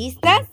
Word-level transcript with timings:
¿Listas? 0.00 0.46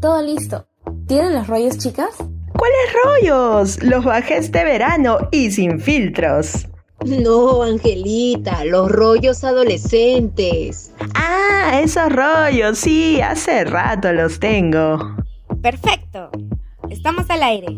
Todo 0.00 0.22
listo. 0.22 0.66
¿Tienen 1.06 1.34
los 1.34 1.48
rollos, 1.48 1.76
chicas? 1.76 2.16
¿Cuáles 2.16 2.94
rollos? 3.04 3.82
Los 3.82 4.06
bajé 4.06 4.38
este 4.38 4.64
verano 4.64 5.18
y 5.30 5.50
sin 5.50 5.78
filtros. 5.80 6.66
No, 7.04 7.62
Angelita, 7.62 8.64
los 8.64 8.90
rollos 8.90 9.44
adolescentes. 9.44 10.92
Ah, 11.14 11.78
esos 11.84 12.10
rollos, 12.10 12.78
sí, 12.78 13.20
hace 13.20 13.64
rato 13.64 14.14
los 14.14 14.40
tengo. 14.40 15.14
Perfecto. 15.60 16.30
Estamos 16.88 17.28
al 17.28 17.42
aire. 17.42 17.76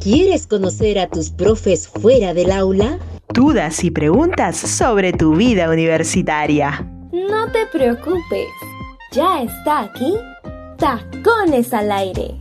¿Quieres 0.00 0.48
conocer 0.48 0.98
a 0.98 1.08
tus 1.08 1.30
profes 1.30 1.86
fuera 1.86 2.34
del 2.34 2.50
aula? 2.50 2.98
Dudas 3.32 3.84
y 3.84 3.92
preguntas 3.92 4.56
sobre 4.56 5.12
tu 5.12 5.36
vida 5.36 5.70
universitaria. 5.70 6.84
No 7.12 7.46
te 7.52 7.64
preocupes. 7.66 8.48
Ya 9.12 9.42
está 9.42 9.80
aquí. 9.80 10.14
Tacones 10.78 11.74
al 11.74 11.92
aire. 11.92 12.40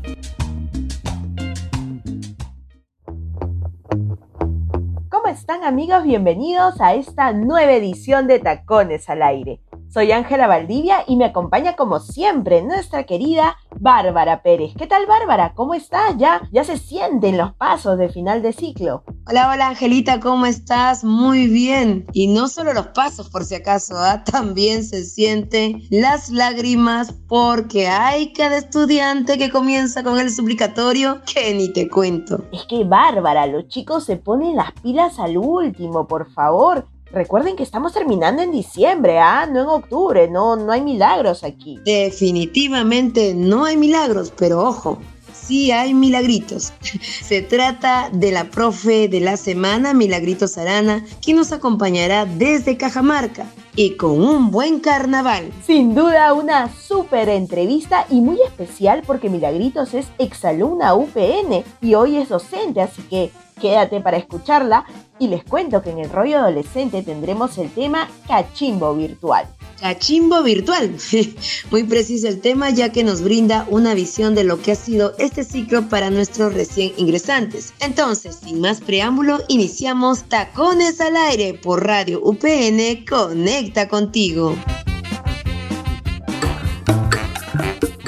¿Cómo 5.09 5.27
están 5.27 5.65
amigos? 5.65 6.05
Bienvenidos 6.05 6.79
a 6.79 6.93
esta 6.93 7.34
nueva 7.34 7.73
edición 7.73 8.27
de 8.27 8.39
Tacones 8.39 9.09
al 9.09 9.21
aire. 9.21 9.59
Soy 9.94 10.13
Ángela 10.13 10.48
Valdivia 10.48 11.04
y 11.05 11.18
me 11.18 11.26
acompaña 11.26 11.76
como 11.76 11.99
siempre 11.99 12.62
nuestra 12.62 13.04
querida 13.04 13.58
Bárbara 13.77 14.41
Pérez. 14.41 14.72
¿Qué 14.77 14.88
tal 14.88 15.05
Bárbara? 15.05 15.52
¿Cómo 15.54 15.73
estás? 15.73 16.16
Ya, 16.18 16.48
ya 16.54 16.63
se 16.63 16.77
sienten 16.77 17.38
los 17.38 17.52
pasos 17.55 17.98
de 17.98 18.08
final 18.08 18.41
de 18.41 18.54
ciclo. 18.54 19.04
Hola, 19.27 19.52
hola 19.52 19.68
Angelita, 19.68 20.22
¿cómo 20.22 20.46
estás? 20.46 21.04
Muy 21.04 21.48
bien. 21.48 22.05
Y 22.13 22.27
no 22.27 22.48
solo 22.48 22.72
los 22.72 22.88
pasos 22.88 23.30
por 23.30 23.44
si 23.44 23.55
acaso, 23.55 23.96
¿ah? 23.98 24.23
también 24.32 24.85
se 24.85 25.04
sienten 25.04 25.84
las 25.90 26.30
lágrimas 26.30 27.13
porque 27.27 27.90
hay 27.90 28.32
cada 28.32 28.60
estudiante 28.60 29.38
que 29.38 29.49
comienza 29.49 30.04
con 30.04 30.18
el 30.21 30.32
suplicatorio 30.32 31.20
que 31.26 31.54
ni 31.54 31.68
te 31.74 31.90
cuento. 31.90 32.46
Es 32.54 32.63
que 32.63 32.85
Bárbara, 32.85 33.46
los 33.46 33.68
chicos 33.68 34.05
se 34.05 34.15
ponen 34.15 34.55
las 34.55 34.71
pilas 34.71 35.20
al 35.20 35.37
último, 35.37 36.08
por 36.08 36.32
favor. 36.32 36.87
Recuerden 37.13 37.55
que 37.57 37.63
estamos 37.63 37.93
terminando 37.93 38.41
en 38.41 38.51
diciembre, 38.51 39.20
¿ah? 39.20 39.45
No 39.45 39.62
en 39.62 39.67
octubre, 39.67 40.29
no, 40.29 40.55
no 40.55 40.71
hay 40.71 40.81
milagros 40.81 41.43
aquí. 41.43 41.79
Definitivamente 41.84 43.34
no 43.35 43.65
hay 43.65 43.76
milagros, 43.76 44.31
pero 44.37 44.63
ojo, 44.63 44.98
sí 45.34 45.71
hay 45.71 45.93
milagritos. 45.93 46.71
Se 47.21 47.41
trata 47.41 48.09
de 48.13 48.31
la 48.31 48.45
profe 48.45 49.09
de 49.09 49.20
la 49.20 49.35
semana, 49.35 49.93
Milagritos 49.93 50.57
Arana, 50.57 51.05
quien 51.21 51.37
nos 51.37 51.51
acompañará 51.51 52.26
desde 52.26 52.77
Cajamarca 52.77 53.46
y 53.75 53.98
con 53.98 54.12
un 54.12 54.49
buen 54.49 54.79
carnaval. 54.79 55.51
Sin 55.65 55.93
duda 55.93 56.34
una 56.34 56.73
súper 56.73 57.27
entrevista 57.27 58.05
y 58.09 58.21
muy 58.21 58.41
especial 58.41 59.03
porque 59.05 59.29
Milagritos 59.29 59.93
es 59.93 60.07
exalumna 60.18 60.93
UPN 60.96 61.63
y 61.81 61.93
hoy 61.96 62.18
es 62.18 62.29
docente, 62.29 62.81
así 62.81 63.01
que 63.03 63.31
quédate 63.62 64.01
para 64.01 64.17
escucharla 64.17 64.85
y 65.19 65.28
les 65.28 65.44
cuento 65.44 65.81
que 65.81 65.91
en 65.91 66.00
el 66.00 66.09
rollo 66.09 66.40
adolescente 66.40 67.03
tendremos 67.03 67.57
el 67.57 67.69
tema 67.69 68.09
cachimbo 68.28 68.95
virtual. 68.95 69.47
Cachimbo 69.79 70.44
virtual. 70.44 70.95
Muy 71.72 71.84
preciso 71.84 72.28
el 72.28 72.41
tema 72.41 72.69
ya 72.69 72.91
que 72.91 73.03
nos 73.03 73.22
brinda 73.22 73.66
una 73.69 73.94
visión 73.94 74.35
de 74.35 74.44
lo 74.44 74.62
que 74.62 74.73
ha 74.73 74.75
sido 74.75 75.13
este 75.18 75.44
ciclo 75.44 75.90
para 75.90 76.09
nuestros 76.09 76.53
recién 76.53 76.91
ingresantes. 76.97 77.73
Entonces, 77.79 78.40
sin 78.44 78.62
más 78.62 78.81
preámbulo, 78.81 79.40
iniciamos 79.47 80.23
Tacones 80.23 81.00
al 81.01 81.16
aire 81.16 81.53
por 81.53 81.85
Radio 81.85 82.19
UPN 82.23 83.06
Conecta 83.07 83.88
contigo. 83.88 84.56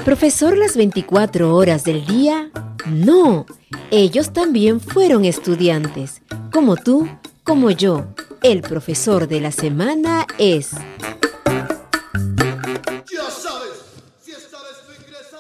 ¿Profesor 0.06 0.58
las 0.58 0.76
24 0.76 1.56
horas 1.56 1.86
del 1.86 2.06
día? 2.06 2.52
No, 2.86 3.46
ellos 3.90 4.34
también 4.34 4.82
fueron 4.82 5.24
estudiantes, 5.24 6.22
como 6.52 6.76
tú, 6.76 7.08
como 7.46 7.72
yo. 7.72 8.08
El 8.42 8.60
profesor 8.60 9.30
de 9.30 9.40
la 9.40 9.54
semana 9.54 10.28
es... 10.38 10.72
Ya 10.72 10.82
sabes, 13.32 13.80
si 14.22 14.32
esta 14.32 14.58
vez 14.58 14.84
no 14.86 14.94
ingresas... 14.94 15.40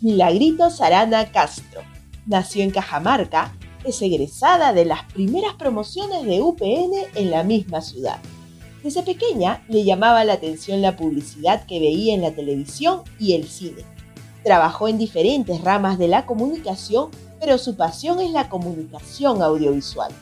Milagritos 0.00 0.80
Arana 0.80 1.30
Castro. 1.30 1.82
Nació 2.24 2.64
en 2.64 2.70
Cajamarca, 2.70 3.54
es 3.84 4.00
egresada 4.00 4.72
de 4.72 4.86
las 4.86 5.04
primeras 5.12 5.56
promociones 5.56 6.24
de 6.24 6.40
UPN 6.40 6.92
en 7.16 7.30
la 7.30 7.42
misma 7.42 7.82
ciudad. 7.82 8.18
Desde 8.84 9.02
pequeña 9.02 9.64
le 9.70 9.82
llamaba 9.82 10.24
la 10.24 10.34
atención 10.34 10.82
la 10.82 10.94
publicidad 10.94 11.64
que 11.64 11.80
veía 11.80 12.12
en 12.12 12.20
la 12.20 12.32
televisión 12.32 13.00
y 13.18 13.32
el 13.32 13.48
cine. 13.48 13.82
Trabajó 14.42 14.88
en 14.88 14.98
diferentes 14.98 15.62
ramas 15.62 15.98
de 15.98 16.06
la 16.06 16.26
comunicación, 16.26 17.08
pero 17.40 17.56
su 17.56 17.76
pasión 17.76 18.20
es 18.20 18.30
la 18.30 18.50
comunicación 18.50 19.40
audiovisual. 19.40 20.12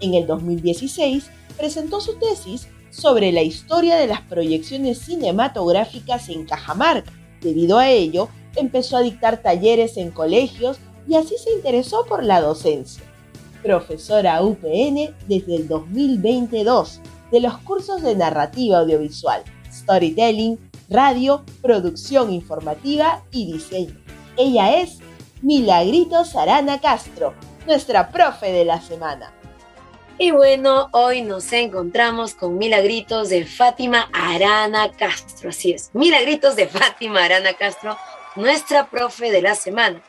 En 0.00 0.14
el 0.14 0.26
2016 0.26 1.30
presentó 1.56 2.00
su 2.00 2.18
tesis 2.18 2.66
sobre 2.90 3.30
la 3.30 3.42
historia 3.42 3.94
de 3.94 4.08
las 4.08 4.22
proyecciones 4.22 4.98
cinematográficas 4.98 6.28
en 6.28 6.44
Cajamarca. 6.44 7.12
Debido 7.40 7.78
a 7.78 7.88
ello, 7.88 8.30
empezó 8.56 8.96
a 8.96 9.02
dictar 9.02 9.42
talleres 9.42 9.96
en 9.96 10.10
colegios 10.10 10.78
y 11.06 11.14
así 11.14 11.36
se 11.38 11.52
interesó 11.52 12.04
por 12.06 12.24
la 12.24 12.40
docencia. 12.40 13.04
Profesora 13.62 14.42
UPN 14.42 15.14
desde 15.28 15.54
el 15.54 15.68
2022 15.68 17.00
de 17.32 17.40
los 17.40 17.58
cursos 17.58 18.02
de 18.02 18.14
narrativa 18.14 18.78
audiovisual, 18.78 19.42
storytelling, 19.72 20.58
radio, 20.88 21.44
producción 21.62 22.32
informativa 22.32 23.24
y 23.30 23.50
diseño. 23.50 23.98
Ella 24.36 24.76
es 24.76 24.98
Milagritos 25.40 26.36
Arana 26.36 26.80
Castro, 26.80 27.34
nuestra 27.66 28.10
profe 28.10 28.52
de 28.52 28.64
la 28.66 28.80
semana. 28.80 29.32
Y 30.18 30.30
bueno, 30.30 30.88
hoy 30.92 31.22
nos 31.22 31.50
encontramos 31.52 32.34
con 32.34 32.58
Milagritos 32.58 33.30
de 33.30 33.46
Fátima 33.46 34.08
Arana 34.12 34.92
Castro. 34.92 35.48
Así 35.48 35.72
es, 35.72 35.90
Milagritos 35.94 36.54
de 36.54 36.68
Fátima 36.68 37.24
Arana 37.24 37.54
Castro, 37.54 37.96
nuestra 38.36 38.88
profe 38.88 39.32
de 39.32 39.42
la 39.42 39.54
semana. 39.54 40.02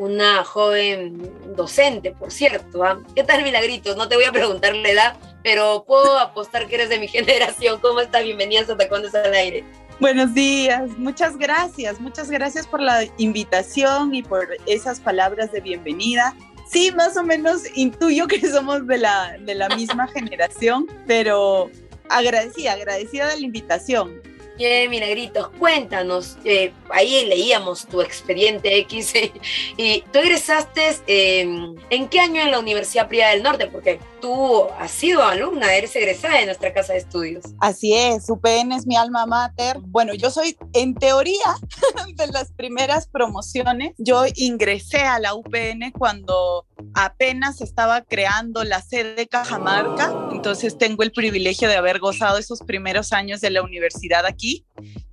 Una 0.00 0.44
joven 0.44 1.30
docente, 1.54 2.12
por 2.12 2.32
cierto. 2.32 2.82
¿ah? 2.82 2.98
¿Qué 3.14 3.22
tal, 3.22 3.42
Milagritos? 3.42 3.98
No 3.98 4.08
te 4.08 4.14
voy 4.14 4.24
a 4.24 4.32
preguntar 4.32 4.74
la 4.74 4.88
edad, 4.88 5.16
pero 5.44 5.84
puedo 5.86 6.18
apostar 6.18 6.68
que 6.68 6.76
eres 6.76 6.88
de 6.88 6.98
mi 6.98 7.06
generación. 7.08 7.78
¿Cómo 7.82 8.00
estás? 8.00 8.24
Bienvenida 8.24 8.62
a 8.62 8.76
Tacones 8.78 9.14
al 9.14 9.34
Aire. 9.34 9.62
Buenos 10.00 10.32
días, 10.32 10.96
muchas 10.96 11.36
gracias, 11.36 12.00
muchas 12.00 12.30
gracias 12.30 12.66
por 12.66 12.80
la 12.80 13.04
invitación 13.18 14.14
y 14.14 14.22
por 14.22 14.48
esas 14.64 15.00
palabras 15.00 15.52
de 15.52 15.60
bienvenida. 15.60 16.34
Sí, 16.66 16.90
más 16.92 17.18
o 17.18 17.22
menos 17.22 17.64
intuyo 17.74 18.26
que 18.26 18.40
somos 18.50 18.86
de 18.86 18.96
la, 18.96 19.36
de 19.38 19.54
la 19.54 19.68
misma 19.68 20.08
generación, 20.14 20.86
pero 21.06 21.70
agradecida, 22.08 22.72
agradecida 22.72 23.28
de 23.28 23.40
la 23.40 23.44
invitación. 23.44 24.29
Bien, 24.60 24.90
Milagritos, 24.90 25.48
cuéntanos, 25.58 26.36
eh, 26.44 26.74
ahí 26.90 27.24
leíamos 27.24 27.86
tu 27.86 28.02
expediente 28.02 28.76
X 28.80 29.14
eh, 29.14 29.32
y 29.78 30.02
tú 30.12 30.18
egresaste 30.18 30.98
eh, 31.06 31.48
en 31.88 32.08
qué 32.10 32.20
año 32.20 32.42
en 32.42 32.50
la 32.50 32.58
Universidad 32.58 33.08
Privada 33.08 33.30
del 33.30 33.42
Norte, 33.42 33.68
porque 33.68 34.00
tú 34.20 34.64
has 34.78 34.90
sido 34.90 35.22
alumna, 35.22 35.74
eres 35.74 35.94
egresada 35.96 36.38
de 36.38 36.46
nuestra 36.46 36.72
casa 36.72 36.92
de 36.92 37.00
estudios. 37.00 37.44
Así 37.60 37.94
es, 37.94 38.28
UPN 38.28 38.72
es 38.72 38.86
mi 38.86 38.96
alma 38.96 39.26
mater. 39.26 39.78
Bueno, 39.80 40.14
yo 40.14 40.30
soy 40.30 40.56
en 40.72 40.94
teoría 40.94 41.56
de 42.14 42.26
las 42.28 42.52
primeras 42.52 43.08
promociones. 43.08 43.94
Yo 43.98 44.24
ingresé 44.36 45.00
a 45.00 45.18
la 45.18 45.34
UPN 45.34 45.92
cuando 45.98 46.66
apenas 46.94 47.60
estaba 47.60 48.02
creando 48.02 48.64
la 48.64 48.82
sede 48.82 49.14
de 49.14 49.26
Cajamarca, 49.26 50.12
entonces 50.32 50.78
tengo 50.78 51.02
el 51.02 51.12
privilegio 51.12 51.68
de 51.68 51.76
haber 51.76 51.98
gozado 51.98 52.38
esos 52.38 52.60
primeros 52.60 53.12
años 53.12 53.40
de 53.40 53.50
la 53.50 53.62
universidad 53.62 54.26
aquí 54.26 54.64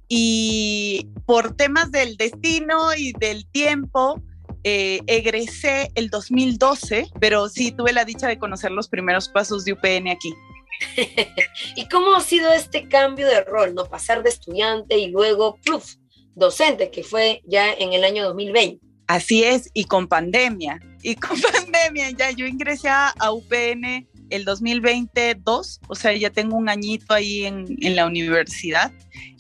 y 0.08 1.08
por 1.26 1.56
temas 1.56 1.92
del 1.92 2.16
destino 2.18 2.96
y 2.96 3.14
del 3.14 3.48
tiempo, 3.48 4.22
eh, 4.70 5.00
egresé 5.08 5.94
el 5.96 6.10
2012, 6.10 7.08
pero 7.22 7.48
sí 7.48 7.72
tuve 7.72 7.94
la 7.94 8.04
dicha 8.04 8.28
de 8.28 8.38
conocer 8.38 8.70
los 8.70 8.90
primeros 8.90 9.30
pasos 9.30 9.64
de 9.64 9.72
UPN 9.72 10.10
aquí. 10.10 10.34
¿Y 11.78 11.88
cómo 11.88 12.14
ha 12.16 12.20
sido 12.20 12.52
este 12.52 12.90
cambio 12.90 13.28
de 13.28 13.46
rol, 13.46 13.74
no 13.74 13.86
pasar 13.86 14.24
de 14.24 14.30
estudiante 14.30 14.98
y 14.98 15.08
luego 15.08 15.58
pluf, 15.64 15.96
docente, 16.36 16.92
que 16.92 17.02
fue 17.04 17.42
ya 17.46 17.72
en 17.72 17.94
el 17.94 18.04
año 18.04 18.26
2020? 18.26 18.86
Así 19.08 19.46
es, 19.46 19.70
y 19.74 19.86
con 19.86 20.10
pandemia. 20.10 20.82
Y 21.02 21.16
con 21.16 21.40
pandemia, 21.54 22.12
ya 22.12 22.32
yo 22.32 22.46
ingresé 22.46 22.90
a, 22.90 23.14
UPN 23.32 24.06
el 24.30 24.44
2022, 24.44 25.80
o 25.88 25.96
sea, 25.96 26.12
ya 26.12 26.30
tengo 26.30 26.58
un 26.58 26.68
añito 26.68 27.14
ahí 27.14 27.46
en, 27.46 27.66
en, 27.80 27.96
la 27.96 28.06
universidad 28.06 28.92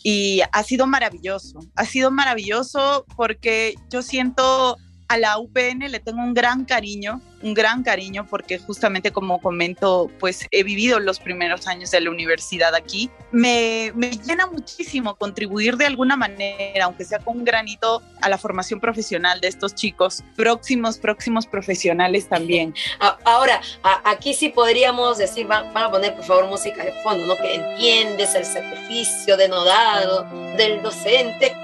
y 0.01 0.39
ha 0.53 0.63
sido 0.63 0.87
maravilloso, 0.87 1.59
ha 1.75 1.83
sido 1.83 2.11
maravilloso 2.11 3.05
porque 3.17 3.75
yo 3.89 4.01
siento 4.01 4.77
a 5.07 5.17
la 5.17 5.37
UPN 5.37 5.89
le 5.89 5.99
tengo 5.99 6.19
un 6.19 6.33
gran 6.33 6.65
cariño, 6.65 7.21
un 7.41 7.53
gran 7.53 7.83
cariño 7.83 8.27
porque 8.29 8.57
justamente 8.57 9.11
como 9.11 9.39
comento, 9.41 10.11
pues 10.19 10.47
he 10.51 10.63
vivido 10.63 10.99
los 10.99 11.19
primeros 11.19 11.67
años 11.67 11.91
de 11.91 12.01
la 12.01 12.09
universidad 12.09 12.75
aquí. 12.75 13.09
Me, 13.31 13.91
me, 13.95 14.11
llena 14.11 14.47
muchísimo 14.47 15.15
contribuir 15.15 15.77
de 15.77 15.85
alguna 15.85 16.17
manera, 16.17 16.85
aunque 16.85 17.05
sea 17.05 17.19
con 17.19 17.37
un 17.37 17.45
granito, 17.45 18.01
a 18.21 18.29
la 18.29 18.37
formación 18.37 18.79
profesional 18.79 19.39
de 19.39 19.47
estos 19.47 19.75
chicos, 19.75 20.23
próximos, 20.35 20.97
próximos 20.97 21.47
profesionales 21.47 22.27
también. 22.27 22.73
Ahora, 23.23 23.61
aquí 24.03 24.33
sí 24.33 24.49
podríamos 24.49 25.17
decir, 25.17 25.47
van, 25.47 25.75
a 25.75 25.91
poner 25.91 26.15
por 26.15 26.25
favor 26.25 26.47
música 26.47 26.83
de 26.83 26.91
fondo, 27.03 27.25
¿no? 27.27 27.35
Que 27.37 27.55
entiendes 27.55 28.35
el 28.35 28.45
sacrificio 28.45 29.37
denodado 29.37 30.25
del 30.57 30.81
docente. 30.81 31.55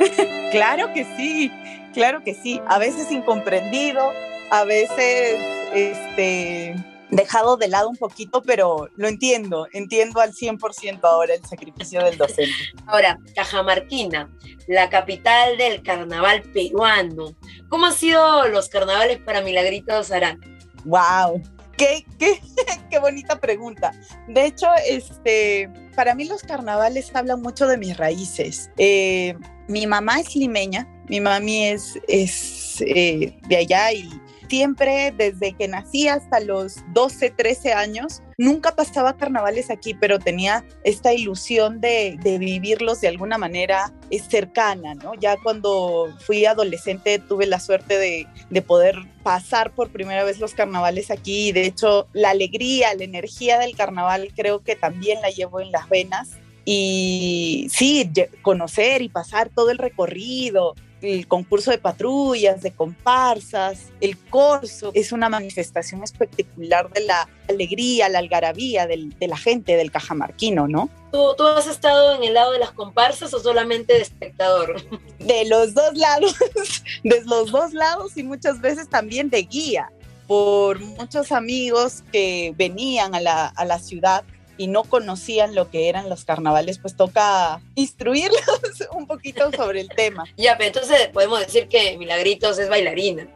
claro 0.52 0.92
que 0.92 1.04
sí, 1.16 1.50
claro 1.94 2.22
que 2.22 2.34
sí. 2.34 2.60
A 2.66 2.78
veces 2.78 3.10
incomprendido, 3.10 4.02
a 4.50 4.64
veces 4.64 5.38
este, 5.72 6.76
dejado 7.10 7.56
de 7.56 7.68
lado 7.68 7.88
un 7.88 7.96
poquito, 7.96 8.42
pero 8.42 8.88
lo 8.96 9.08
entiendo, 9.08 9.66
entiendo 9.72 10.20
al 10.20 10.32
100% 10.32 11.00
ahora 11.02 11.34
el 11.34 11.44
sacrificio 11.44 12.02
del 12.04 12.18
docente. 12.18 12.52
Ahora, 12.86 13.18
Cajamarquina, 13.34 14.30
la 14.66 14.90
capital 14.90 15.56
del 15.56 15.82
carnaval 15.82 16.42
peruano. 16.42 17.34
¿Cómo 17.68 17.86
han 17.86 17.94
sido 17.94 18.48
los 18.48 18.68
carnavales 18.68 19.18
para 19.18 19.40
Milagritos 19.40 20.10
Arán? 20.10 20.40
¡Wow! 20.84 21.42
Qué, 21.76 22.04
qué, 22.18 22.40
qué, 22.90 22.98
bonita 22.98 23.40
pregunta. 23.40 23.92
De 24.28 24.46
hecho, 24.46 24.68
este, 24.88 25.68
para 25.96 26.14
mí 26.14 26.24
los 26.24 26.42
carnavales 26.42 27.14
hablan 27.14 27.42
mucho 27.42 27.66
de 27.66 27.78
mis 27.78 27.96
raíces. 27.96 28.70
Eh, 28.78 29.34
mi 29.68 29.86
mamá 29.86 30.20
es 30.20 30.34
limeña, 30.36 30.88
mi 31.08 31.20
mami 31.20 31.66
es, 31.66 31.98
es 32.08 32.80
eh, 32.80 33.36
de 33.48 33.56
allá 33.56 33.92
y 33.92 34.08
siempre 34.48 35.12
desde 35.16 35.52
que 35.54 35.68
nací 35.68 36.08
hasta 36.08 36.38
los 36.40 36.76
12, 36.92 37.30
13 37.30 37.72
años, 37.72 38.22
nunca 38.38 38.74
pasaba 38.74 39.16
carnavales 39.16 39.70
aquí, 39.70 39.94
pero 39.94 40.18
tenía 40.18 40.64
esta 40.84 41.12
ilusión 41.12 41.80
de, 41.80 42.18
vivirlos 42.22 43.00
de 43.00 43.08
alguna 43.08 43.38
manera 43.38 43.92
eh, 44.10 44.20
cercana, 44.20 44.94
¿no? 44.94 45.14
Ya 45.14 45.36
cuando 45.38 46.08
fui 46.20 46.46
adolescente 46.46 47.18
tuve 47.18 47.46
la 47.46 47.60
suerte 47.60 47.98
de, 47.98 48.26
de 48.50 48.62
poder 48.62 48.96
pasar 49.22 49.72
por 49.72 49.90
primera 49.90 50.24
vez 50.24 50.38
los 50.38 50.54
carnavales 50.54 51.10
aquí 51.10 51.48
y 51.48 51.52
de 51.52 51.66
hecho 51.66 52.08
la 52.12 52.30
alegría, 52.30 52.94
la 52.94 53.04
energía 53.04 53.58
del 53.58 53.76
carnaval 53.76 54.28
creo 54.36 54.62
que 54.62 54.76
también 54.76 55.20
la 55.20 55.30
llevo 55.30 55.60
en 55.60 55.72
las 55.72 55.88
venas 55.88 56.30
y 56.64 57.68
sí, 57.70 58.10
conocer 58.42 59.02
y 59.02 59.08
pasar 59.08 59.50
todo 59.50 59.70
el 59.70 59.78
recorrido, 59.78 60.74
el 61.04 61.28
concurso 61.28 61.70
de 61.70 61.78
patrullas, 61.78 62.62
de 62.62 62.72
comparsas, 62.72 63.92
el 64.00 64.16
corso, 64.16 64.90
es 64.94 65.12
una 65.12 65.28
manifestación 65.28 66.02
espectacular 66.02 66.90
de 66.90 67.00
la 67.02 67.28
alegría, 67.48 68.08
la 68.08 68.20
algarabía 68.20 68.86
de 68.86 69.28
la 69.28 69.36
gente 69.36 69.76
del 69.76 69.90
cajamarquino, 69.90 70.66
¿no? 70.66 70.88
¿Tú, 71.12 71.34
¿Tú 71.36 71.46
has 71.46 71.66
estado 71.66 72.14
en 72.14 72.24
el 72.24 72.34
lado 72.34 72.52
de 72.52 72.58
las 72.58 72.72
comparsas 72.72 73.32
o 73.34 73.40
solamente 73.40 73.94
de 73.94 74.00
espectador? 74.00 74.76
De 75.18 75.46
los 75.46 75.72
dos 75.72 75.96
lados, 75.96 76.36
de 77.02 77.22
los 77.24 77.50
dos 77.50 77.72
lados 77.72 78.14
y 78.18 78.22
muchas 78.22 78.60
veces 78.60 78.90
también 78.90 79.30
de 79.30 79.42
guía 79.42 79.90
por 80.26 80.78
muchos 80.80 81.32
amigos 81.32 82.02
que 82.12 82.52
venían 82.58 83.14
a 83.14 83.20
la, 83.20 83.46
a 83.46 83.64
la 83.64 83.78
ciudad 83.78 84.22
y 84.56 84.66
no 84.66 84.84
conocían 84.84 85.54
lo 85.54 85.70
que 85.70 85.88
eran 85.88 86.08
los 86.08 86.24
carnavales, 86.24 86.78
pues 86.78 86.96
toca 86.96 87.60
instruirlos 87.74 88.42
un 88.92 89.06
poquito 89.06 89.50
sobre 89.52 89.80
el 89.80 89.88
tema. 89.88 90.24
Ya, 90.36 90.56
pero 90.58 90.68
entonces 90.68 91.08
podemos 91.08 91.40
decir 91.40 91.68
que 91.68 91.96
Milagritos 91.96 92.58
es 92.58 92.68
bailarina. 92.68 93.26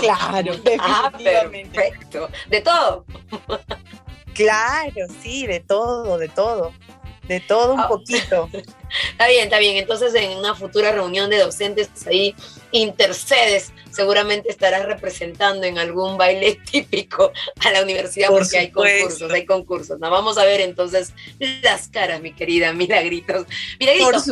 Claro, 0.00 0.54
ah, 0.80 1.12
perfecto. 1.12 2.28
De 2.48 2.60
todo. 2.60 3.04
Claro, 4.34 5.06
sí, 5.22 5.46
de 5.46 5.60
todo, 5.60 6.18
de 6.18 6.28
todo 6.28 6.72
de 7.30 7.38
todo 7.38 7.74
un 7.74 7.80
ah. 7.80 7.86
poquito. 7.86 8.50
está 9.12 9.28
bien, 9.28 9.44
está 9.44 9.60
bien. 9.60 9.76
Entonces, 9.76 10.12
en 10.16 10.36
una 10.36 10.56
futura 10.56 10.90
reunión 10.90 11.30
de 11.30 11.38
docentes 11.38 11.88
ahí 12.08 12.34
intercedes, 12.72 13.72
seguramente 13.92 14.50
estarás 14.50 14.84
representando 14.84 15.64
en 15.64 15.78
algún 15.78 16.18
baile 16.18 16.58
típico 16.70 17.30
a 17.60 17.70
la 17.70 17.82
universidad 17.82 18.30
porque 18.30 18.58
hay 18.58 18.70
concursos, 18.72 19.30
hay 19.30 19.46
concursos. 19.46 20.00
¿no? 20.00 20.10
Vamos 20.10 20.38
a 20.38 20.44
ver 20.44 20.60
entonces 20.60 21.12
las 21.38 21.86
caras, 21.86 22.20
mi 22.20 22.32
querida 22.32 22.72
Milagritos. 22.80 23.46
Milagritos, 23.78 24.26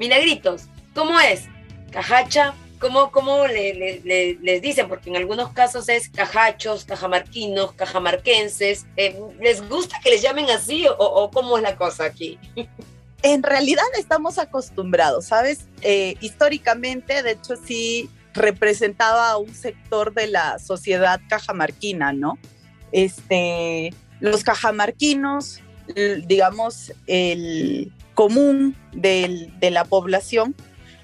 Milagritos, 0.00 0.62
¿cómo 0.92 1.20
es? 1.20 1.44
Cajacha, 1.92 2.52
¿Cómo, 2.78 3.10
cómo 3.10 3.46
le, 3.46 4.00
les 4.40 4.62
dicen? 4.62 4.88
Porque 4.88 5.08
en 5.08 5.16
algunos 5.16 5.52
casos 5.52 5.88
es 5.88 6.08
cajachos, 6.08 6.84
cajamarquinos, 6.84 7.72
cajamarquenses. 7.72 8.86
Eh, 8.96 9.18
¿Les 9.40 9.66
gusta 9.66 9.98
que 10.02 10.10
les 10.10 10.22
llamen 10.22 10.50
así 10.50 10.86
o, 10.98 11.30
cómo 11.32 11.56
es 11.56 11.62
la 11.62 11.76
cosa 11.76 12.04
aquí? 12.04 12.38
En 13.22 13.42
realidad 13.42 13.82
estamos 13.98 14.38
acostumbrados, 14.38 15.24
¿sabes? 15.24 15.66
Eh, 15.80 16.16
históricamente, 16.20 17.24
de 17.24 17.32
hecho, 17.32 17.56
sí 17.56 18.08
representaba 18.34 19.30
a 19.30 19.38
un 19.38 19.52
sector 19.52 20.14
de 20.14 20.28
la 20.28 20.58
sociedad 20.60 21.20
cajamarquina, 21.28 22.12
¿no? 22.12 22.38
Este, 22.92 23.92
los 24.20 24.44
cajamarquinos, 24.44 25.60
digamos, 26.26 26.92
el 27.06 27.90
común 28.14 28.76
de 28.92 29.70
la 29.72 29.84
población, 29.84 30.54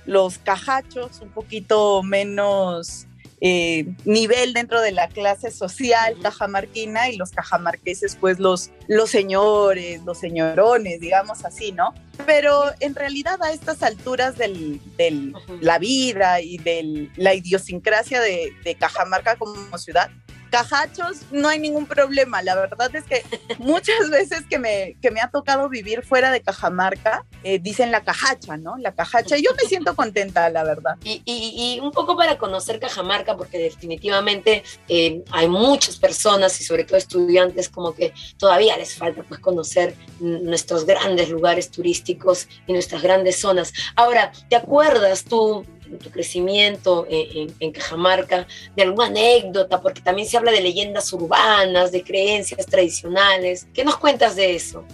los 0.06 0.38
cajachos, 0.38 1.20
un 1.20 1.30
poquito 1.30 2.02
menos 2.02 3.06
eh, 3.44 3.92
nivel 4.04 4.52
dentro 4.52 4.80
de 4.80 4.92
la 4.92 5.08
clase 5.08 5.50
social 5.50 6.16
cajamarquina 6.22 7.08
y 7.08 7.16
los 7.16 7.32
cajamarqueses, 7.32 8.14
pues 8.14 8.38
los, 8.38 8.70
los 8.86 9.10
señores, 9.10 10.00
los 10.04 10.18
señorones, 10.18 11.00
digamos 11.00 11.44
así, 11.44 11.72
¿no? 11.72 11.92
Pero 12.24 12.70
en 12.78 12.94
realidad 12.94 13.42
a 13.42 13.52
estas 13.52 13.82
alturas 13.82 14.38
de 14.38 15.32
la 15.60 15.78
vida 15.80 16.40
y 16.40 16.58
de 16.58 17.10
la 17.16 17.34
idiosincrasia 17.34 18.20
de, 18.20 18.52
de 18.62 18.74
Cajamarca 18.76 19.34
como 19.34 19.76
ciudad, 19.76 20.08
cajachos, 20.52 21.22
no 21.30 21.48
hay 21.48 21.58
ningún 21.58 21.86
problema. 21.86 22.42
La 22.42 22.54
verdad 22.54 22.94
es 22.94 23.04
que 23.04 23.24
muchas 23.58 24.10
veces 24.10 24.42
que 24.48 24.58
me, 24.58 24.96
que 25.00 25.10
me 25.10 25.22
ha 25.22 25.30
tocado 25.30 25.70
vivir 25.70 26.04
fuera 26.04 26.30
de 26.30 26.42
Cajamarca, 26.42 27.24
eh, 27.42 27.58
dicen 27.58 27.90
la 27.90 28.04
cajacha, 28.04 28.58
¿no? 28.58 28.76
La 28.76 28.92
cajacha. 28.92 29.36
Yo 29.38 29.50
me 29.60 29.66
siento 29.66 29.96
contenta, 29.96 30.50
la 30.50 30.62
verdad. 30.62 30.96
Y, 31.02 31.22
y, 31.24 31.80
un 31.80 31.90
poco 31.90 32.16
para 32.16 32.36
conocer 32.36 32.78
Cajamarca, 32.78 33.34
porque 33.36 33.58
definitivamente 33.58 34.62
eh, 34.88 35.24
hay 35.30 35.48
muchas 35.48 35.96
personas 35.96 36.60
y 36.60 36.64
sobre 36.64 36.84
todo 36.84 36.98
estudiantes 36.98 37.70
como 37.70 37.94
que 37.94 38.12
todavía 38.36 38.76
les 38.76 38.94
falta 38.94 39.22
pues 39.22 39.40
conocer 39.40 39.94
nuestros 40.20 40.84
grandes 40.84 41.30
lugares 41.30 41.70
turísticos 41.70 42.46
y 42.66 42.74
nuestras 42.74 43.00
grandes 43.00 43.40
zonas. 43.40 43.72
Ahora, 43.96 44.32
¿te 44.50 44.56
acuerdas 44.56 45.24
tú 45.24 45.64
tu 45.98 46.10
crecimiento 46.10 47.06
en, 47.08 47.72
Cajamarca, 47.72 48.46
de 48.76 48.82
alguna 48.82 49.06
anécdota, 49.06 49.80
porque 49.80 50.00
también 50.00 50.28
se 50.28 50.36
habla 50.36 50.52
de 50.52 50.60
leyendas 50.60 51.12
urbanas, 51.12 51.92
de 51.92 52.02
creencias 52.02 52.66
tradicionales. 52.66 53.66
¿Qué 53.72 53.84
nos 53.84 53.96
cuentas 53.96 54.36
de 54.36 54.54
eso? 54.54 54.84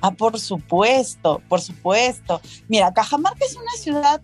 Ah, 0.00 0.10
por 0.10 0.38
supuesto, 0.38 1.42
por 1.48 1.60
supuesto. 1.60 2.40
Mira, 2.68 2.92
Cajamarca 2.92 3.44
es 3.44 3.56
una 3.56 3.72
ciudad 3.72 4.22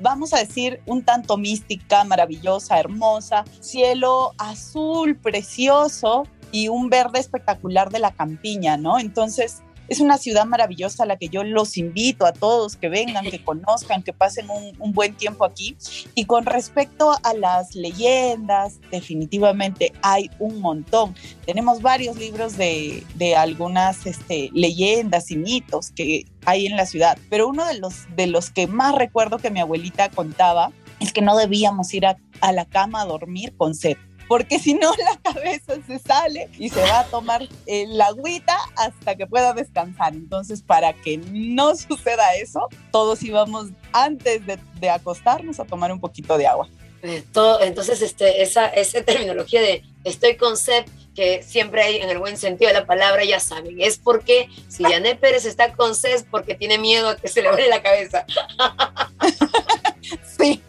vamos 0.00 0.32
a 0.34 0.38
decir, 0.38 0.80
un 0.86 1.04
tanto 1.04 1.36
mística, 1.36 2.04
maravillosa, 2.04 2.78
hermosa, 2.78 3.44
cielo 3.60 4.32
azul, 4.38 5.16
precioso 5.16 6.26
y 6.52 6.68
un 6.68 6.90
verde 6.90 7.20
espectacular 7.20 7.90
de 7.90 8.00
la 8.00 8.12
campiña, 8.12 8.76
¿no? 8.76 8.98
Entonces, 8.98 9.62
es 9.90 9.98
una 9.98 10.18
ciudad 10.18 10.46
maravillosa 10.46 11.02
a 11.02 11.06
la 11.06 11.16
que 11.16 11.28
yo 11.28 11.42
los 11.42 11.76
invito 11.76 12.24
a 12.24 12.32
todos 12.32 12.76
que 12.76 12.88
vengan, 12.88 13.24
que 13.24 13.42
conozcan, 13.42 14.04
que 14.04 14.12
pasen 14.12 14.46
un, 14.48 14.92
buen 14.92 15.14
tiempo 15.16 15.44
aquí. 15.44 15.76
Y 16.14 16.26
con 16.26 16.46
respecto 16.46 17.12
a 17.24 17.34
las 17.34 17.74
leyendas, 17.74 18.78
definitivamente 18.92 19.92
hay 20.00 20.30
un 20.38 20.60
montón. 20.60 21.16
Tenemos 21.44 21.82
varios 21.82 22.16
libros 22.16 22.56
de, 22.56 23.04
algunas 23.36 24.06
este, 24.06 24.50
leyendas 24.52 25.32
y 25.32 25.36
mitos 25.36 25.90
que 25.90 26.24
hay 26.44 26.66
en 26.66 26.76
la 26.76 26.86
ciudad, 26.86 27.18
pero 27.28 27.48
uno 27.48 27.66
de 27.66 27.78
los, 27.78 28.06
de 28.14 28.28
los 28.28 28.50
que 28.50 28.68
más 28.68 28.94
recuerdo 28.94 29.38
que 29.38 29.50
mi 29.50 29.58
abuelita 29.58 30.08
contaba 30.08 30.70
es 31.00 31.12
que 31.12 31.20
no 31.20 31.36
debíamos 31.36 31.92
ir 31.94 32.06
a, 32.06 32.16
a 32.40 32.52
la 32.52 32.64
cama 32.64 33.02
a 33.02 33.06
dormir 33.06 33.54
con 33.56 33.74
sed 33.74 33.96
porque 34.30 34.60
si 34.60 34.74
no 34.74 34.92
la 34.94 35.32
cabeza 35.32 35.74
se 35.88 35.98
sale 35.98 36.48
y 36.56 36.68
se 36.68 36.80
va 36.82 37.00
a 37.00 37.04
tomar 37.06 37.48
el 37.66 38.00
agüita 38.00 38.56
hasta 38.76 39.16
que 39.16 39.26
pueda 39.26 39.52
descansar. 39.54 40.14
Entonces, 40.14 40.62
para 40.62 40.92
que 40.92 41.16
no 41.16 41.74
suceda 41.76 42.36
eso, 42.36 42.68
todos 42.92 43.24
íbamos 43.24 43.70
antes 43.92 44.42
de, 44.46 44.88
acostarnos 44.88 45.58
a 45.58 45.64
tomar 45.64 45.90
un 45.90 45.98
poquito 45.98 46.38
de 46.38 46.46
agua. 46.46 46.68
Eh, 47.02 47.24
todo, 47.32 47.60
entonces, 47.60 48.02
este, 48.02 48.40
esa, 48.40 48.66
esa 48.66 49.02
terminología 49.02 49.62
de 49.62 49.82
estoy 50.04 50.36
con 50.36 50.56
sed, 50.56 50.84
que 51.16 51.42
siempre 51.42 51.82
hay 51.82 51.96
en 51.96 52.08
el 52.08 52.18
buen 52.18 52.36
sentido 52.36 52.68
de 52.68 52.74
la 52.74 52.86
palabra, 52.86 53.24
ya 53.24 53.40
saben, 53.40 53.80
es 53.80 53.98
porque 53.98 54.48
si 54.68 54.84
Janet 54.84 55.18
Pérez 55.18 55.44
está 55.44 55.72
con 55.72 55.96
sed 55.96 56.24
porque 56.30 56.54
tiene 56.54 56.78
miedo 56.78 57.08
a 57.08 57.16
que 57.16 57.26
se 57.26 57.42
le 57.42 57.50
vaya 57.50 57.66
la 57.66 57.82
cabeza. 57.82 58.24
sí, 60.38 60.62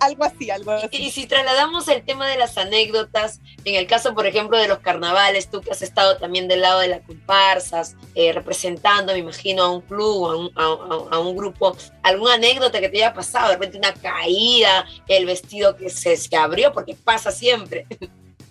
algo 0.00 0.24
así, 0.24 0.50
algo 0.50 0.70
así. 0.72 0.88
Y, 0.90 0.96
y, 1.06 1.10
si 1.10 1.26
trasladamos 1.26 1.88
el 1.88 2.04
tema 2.04 2.28
de 2.28 2.36
las 2.36 2.58
anécdotas, 2.58 3.40
en 3.64 3.74
el 3.74 3.86
caso, 3.86 4.14
por 4.14 4.26
ejemplo, 4.26 4.58
de 4.58 4.68
los 4.68 4.78
carnavales, 4.78 5.48
tú 5.48 5.60
que 5.60 5.70
has 5.70 5.82
estado 5.82 6.16
también 6.16 6.48
del 6.48 6.60
lado 6.60 6.80
de 6.80 6.88
las 6.88 7.00
comparsas, 7.02 7.96
eh, 8.14 8.32
representando, 8.32 9.12
me 9.12 9.18
imagino, 9.18 9.62
a 9.62 9.70
un 9.70 9.80
club, 9.80 10.26
a 10.26 10.36
un, 10.36 10.50
a, 10.56 11.16
a 11.16 11.18
un, 11.18 11.36
grupo, 11.36 11.76
alguna 12.02 12.34
anécdota 12.34 12.80
que 12.80 12.88
te 12.88 12.98
haya 12.98 13.14
pasado, 13.14 13.48
de 13.48 13.54
repente 13.54 13.78
una 13.78 13.94
caída, 13.94 14.86
el 15.08 15.26
vestido 15.26 15.76
que 15.76 15.90
se, 15.90 16.16
se 16.16 16.36
abrió, 16.36 16.72
porque 16.72 16.94
pasa 16.94 17.30
siempre. 17.30 17.86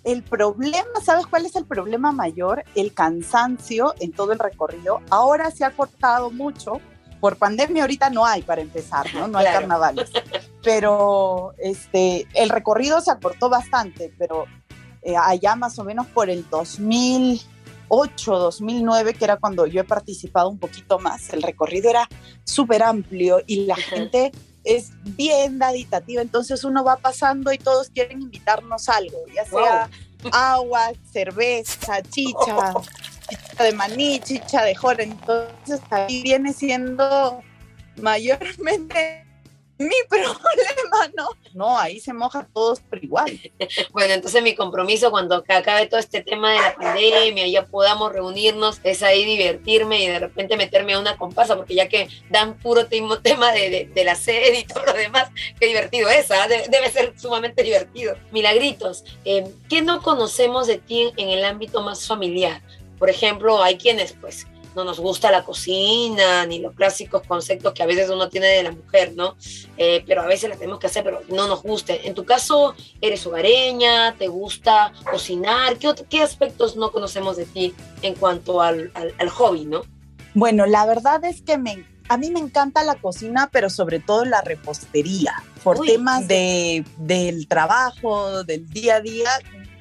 El 0.04 0.22
problema, 0.22 0.84
¿sabes 1.02 1.26
cuál 1.28 1.46
es 1.46 1.56
el 1.56 1.66
problema 1.66 2.12
mayor? 2.12 2.66
El 2.76 2.94
cansancio 2.94 3.94
en 4.02 4.12
todo 4.12 4.34
el 4.34 4.40
recorrido. 4.40 5.02
Ahora 5.10 5.50
se 5.50 5.64
ha 5.64 5.72
cortado 5.72 6.30
mucho. 6.30 6.82
Por 7.24 7.38
pandemia 7.38 7.84
ahorita 7.84 8.10
no 8.10 8.26
hay 8.26 8.42
para 8.42 8.62
empezar, 8.62 9.06
¿no? 9.16 9.30
No 9.30 9.38
hay 9.38 9.46
claro. 9.46 9.60
carnavales. 9.62 10.12
Pero 10.62 11.54
este, 11.58 12.28
el 12.34 12.50
recorrido 12.50 13.00
se 13.00 13.12
acortó 13.12 13.48
bastante, 13.48 14.14
pero 14.18 14.44
eh, 15.02 15.16
allá 15.16 15.56
más 15.56 15.80
o 15.80 15.86
menos 15.86 16.06
por 16.08 16.30
el 16.30 16.46
2008, 16.50 18.40
2009, 18.40 19.14
que 19.14 19.24
era 19.24 19.38
cuando 19.38 19.66
yo 19.66 19.80
he 19.80 19.86
participado 19.86 20.50
un 20.50 20.60
poquito 20.60 21.00
más, 21.00 21.30
el 21.30 21.44
recorrido 21.44 21.90
era 21.92 22.10
súper 22.44 22.84
amplio 22.84 23.40
y 23.48 23.68
la 23.68 23.78
gente 23.78 24.34
es 24.66 24.92
bien 25.04 25.60
daditativa, 25.60 26.22
entonces 26.22 26.66
uno 26.66 26.84
va 26.84 26.98
pasando 26.98 27.54
y 27.54 27.58
todos 27.58 27.88
quieren 27.90 28.22
invitarnos 28.22 28.90
algo, 28.90 29.20
ya 29.34 29.46
sea 29.46 29.90
wow. 30.24 30.32
agua, 30.34 30.92
cerveza, 31.10 32.02
chicha, 32.02 32.74
chicha 33.30 33.64
de 33.64 33.72
maní, 33.74 34.20
chicha 34.20 34.64
de 34.64 34.76
jora, 34.76 35.04
entonces 35.04 35.82
ahí 35.90 36.22
viene 36.24 36.54
siendo 36.54 37.42
mayormente 37.98 39.24
mi 39.78 39.96
problema, 40.10 41.12
¿no? 41.16 41.30
No, 41.54 41.78
ahí 41.78 42.00
se 42.00 42.14
moja 42.14 42.48
todos 42.54 42.80
por 42.82 43.04
igual. 43.04 43.40
Bueno, 43.92 44.14
entonces 44.14 44.42
mi 44.42 44.56
compromiso 44.56 45.12
cuando 45.12 45.44
acabe 45.48 45.88
todo 45.88 46.00
este 46.00 46.22
tema 46.22 46.52
de 46.52 46.62
la 46.62 46.76
pandemia, 46.76 47.48
ya 47.48 47.66
podamos 47.66 48.12
reunirnos, 48.12 48.80
es 48.84 49.04
ahí 49.04 49.26
divertirme 49.26 50.04
y 50.04 50.08
de 50.08 50.20
repente 50.20 50.58
meterme 50.58 50.94
a 50.94 51.00
una 51.00 51.18
comparsa, 51.18 51.56
porque 51.56 51.76
ya 51.76 51.90
que 51.90 52.08
dan 52.30 52.58
puro 52.58 52.88
tema 52.88 53.52
de, 53.52 53.90
de, 53.94 54.04
la 54.04 54.16
sed 54.16 54.54
y 54.54 54.64
todo 54.64 54.86
lo 54.86 54.94
demás, 54.94 55.30
qué 55.60 55.68
divertido 55.68 56.10
es, 56.10 56.28
debe, 56.30 56.68
debe, 56.70 56.90
ser 56.92 57.14
sumamente 57.20 57.64
divertido. 57.64 58.16
Milagritos, 58.32 59.04
eh, 59.26 59.46
¿qué 59.70 59.82
no 59.82 60.02
conocemos 60.02 60.68
de 60.68 60.78
ti 60.78 61.12
en 61.18 61.30
el 61.30 61.44
ámbito 61.46 61.82
más 61.82 62.08
familiar? 62.08 62.62
Por 63.04 63.10
ejemplo, 63.10 63.62
hay 63.62 63.78
quienes 63.78 64.14
pues 64.14 64.48
no 64.78 64.86
nos 64.86 64.98
gusta 64.98 65.30
la 65.30 65.44
cocina, 65.44 66.46
ni 66.46 66.60
los 66.60 66.74
clásicos 66.74 67.24
conceptos 67.28 67.74
que 67.74 67.84
a 67.84 67.86
veces 67.86 68.10
uno 68.10 68.30
tiene 68.30 68.48
de 68.48 68.64
la 68.64 68.72
mujer, 68.72 69.12
¿no? 69.14 69.36
Eh, 69.76 70.06
pero 70.08 70.22
a 70.22 70.26
veces 70.26 70.50
la 70.50 70.56
tenemos 70.56 70.80
que 70.80 70.88
hacer, 70.88 71.04
pero 71.04 71.20
no 71.28 71.46
nos 71.50 71.64
guste. 71.64 72.08
En 72.08 72.14
tu 72.14 72.24
caso, 72.24 72.74
¿eres 73.02 73.28
hogareña? 73.28 74.16
¿Te 74.18 74.30
gusta 74.30 74.94
cocinar? 75.12 75.76
¿Qué, 75.80 75.94
qué 76.10 76.22
aspectos 76.22 76.78
no 76.78 76.94
conocemos 76.94 77.36
de 77.36 77.44
ti 77.44 77.74
en 78.04 78.16
cuanto 78.16 78.62
al, 78.62 78.90
al, 78.94 79.14
al 79.18 79.30
hobby, 79.32 79.66
no? 79.66 79.82
Bueno, 80.34 80.66
la 80.66 80.86
verdad 80.86 81.26
es 81.26 81.42
que 81.42 81.58
me, 81.58 81.86
a 82.08 82.18
mí 82.18 82.32
me 82.32 82.40
encanta 82.40 82.86
la 82.86 82.96
cocina, 82.96 83.50
pero 83.52 83.70
sobre 83.70 84.00
todo 84.00 84.24
la 84.24 84.40
repostería. 84.40 85.44
Por 85.62 85.82
Uy, 85.82 85.88
temas 85.88 86.26
de, 86.28 86.86
del 86.96 87.50
trabajo, 87.50 88.46
del 88.46 88.70
día 88.70 88.96
a 88.96 89.02
día, 89.02 89.30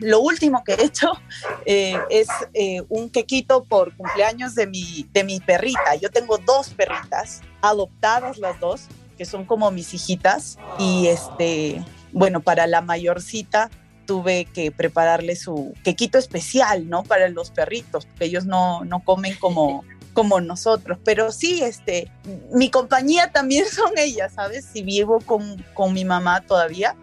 lo 0.02 0.20
último 0.20 0.62
que 0.64 0.74
he 0.74 0.84
hecho 0.84 1.12
eh, 1.66 1.98
es 2.10 2.28
eh, 2.54 2.82
un 2.88 3.10
quequito 3.10 3.64
por 3.64 3.96
cumpleaños 3.96 4.54
de 4.54 4.66
mi, 4.66 5.06
de 5.12 5.24
mi 5.24 5.40
perrita. 5.40 5.94
Yo 6.00 6.10
tengo 6.10 6.38
dos 6.38 6.70
perritas, 6.70 7.40
adoptadas 7.60 8.38
las 8.38 8.58
dos, 8.60 8.88
que 9.16 9.24
son 9.24 9.44
como 9.44 9.70
mis 9.70 9.94
hijitas. 9.94 10.58
Y 10.78 11.06
este, 11.06 11.84
bueno, 12.12 12.40
para 12.40 12.66
la 12.66 12.80
mayorcita 12.80 13.70
tuve 14.06 14.46
que 14.46 14.72
prepararle 14.72 15.36
su 15.36 15.74
quequito 15.84 16.18
especial, 16.18 16.88
¿no? 16.88 17.04
Para 17.04 17.28
los 17.28 17.50
perritos, 17.50 18.06
porque 18.06 18.26
ellos 18.26 18.44
no, 18.44 18.84
no 18.84 19.00
comen 19.04 19.36
como, 19.36 19.84
como 20.12 20.40
nosotros. 20.40 20.98
Pero 21.04 21.32
sí, 21.32 21.62
este, 21.62 22.10
mi 22.52 22.70
compañía 22.70 23.30
también 23.32 23.66
son 23.70 23.92
ellas, 23.96 24.34
¿sabes? 24.34 24.66
Si 24.72 24.82
vivo 24.82 25.20
con, 25.20 25.64
con 25.74 25.92
mi 25.92 26.04
mamá 26.04 26.40
todavía, 26.42 26.96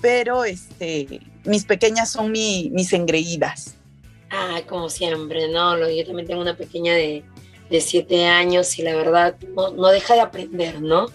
pero 0.00 0.44
este, 0.44 1.20
mis 1.46 1.64
pequeñas 1.64 2.10
son 2.10 2.32
mi, 2.32 2.70
mis 2.72 2.92
engreídas. 2.92 3.74
Ah, 4.30 4.60
como 4.66 4.90
siempre, 4.90 5.48
¿no? 5.48 5.78
Yo 5.88 6.04
también 6.04 6.26
tengo 6.26 6.40
una 6.40 6.56
pequeña 6.56 6.94
de, 6.94 7.24
de 7.70 7.80
siete 7.80 8.26
años 8.26 8.78
y 8.78 8.82
la 8.82 8.94
verdad 8.94 9.36
no, 9.54 9.70
no 9.70 9.88
deja 9.88 10.14
de 10.14 10.20
aprender, 10.20 10.80
¿no? 10.80 11.06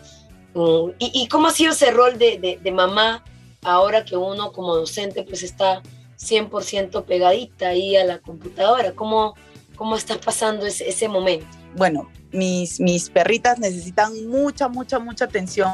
Mm, 0.53 0.91
¿Y, 0.99 1.11
¿Y, 1.21 1.27
cómo 1.27 1.47
ha 1.47 1.51
sido 1.51 1.71
ese 1.71 1.91
rol 1.91 2.17
de, 2.17 2.37
de, 2.39 2.59
de, 2.61 2.71
mamá 2.71 3.23
ahora 3.61 4.03
que 4.03 4.17
uno 4.17 4.51
como 4.51 4.75
docente 4.75 5.23
pues 5.23 5.43
está 5.43 5.81
100% 6.19 7.05
pegadita 7.05 7.69
ahí 7.69 7.95
a 7.95 8.03
la 8.03 8.19
computadora? 8.19 8.93
¿Cómo, 8.93 9.35
cómo 9.75 9.95
estás 9.95 10.17
pasando 10.17 10.65
ese, 10.65 10.89
ese 10.89 11.07
momento? 11.07 11.45
Bueno, 11.75 12.09
mis, 12.31 12.79
mis 12.79 13.09
perritas 13.09 13.59
necesitan 13.59 14.27
mucha, 14.27 14.67
mucha, 14.67 14.99
mucha 14.99 15.25
atención 15.25 15.71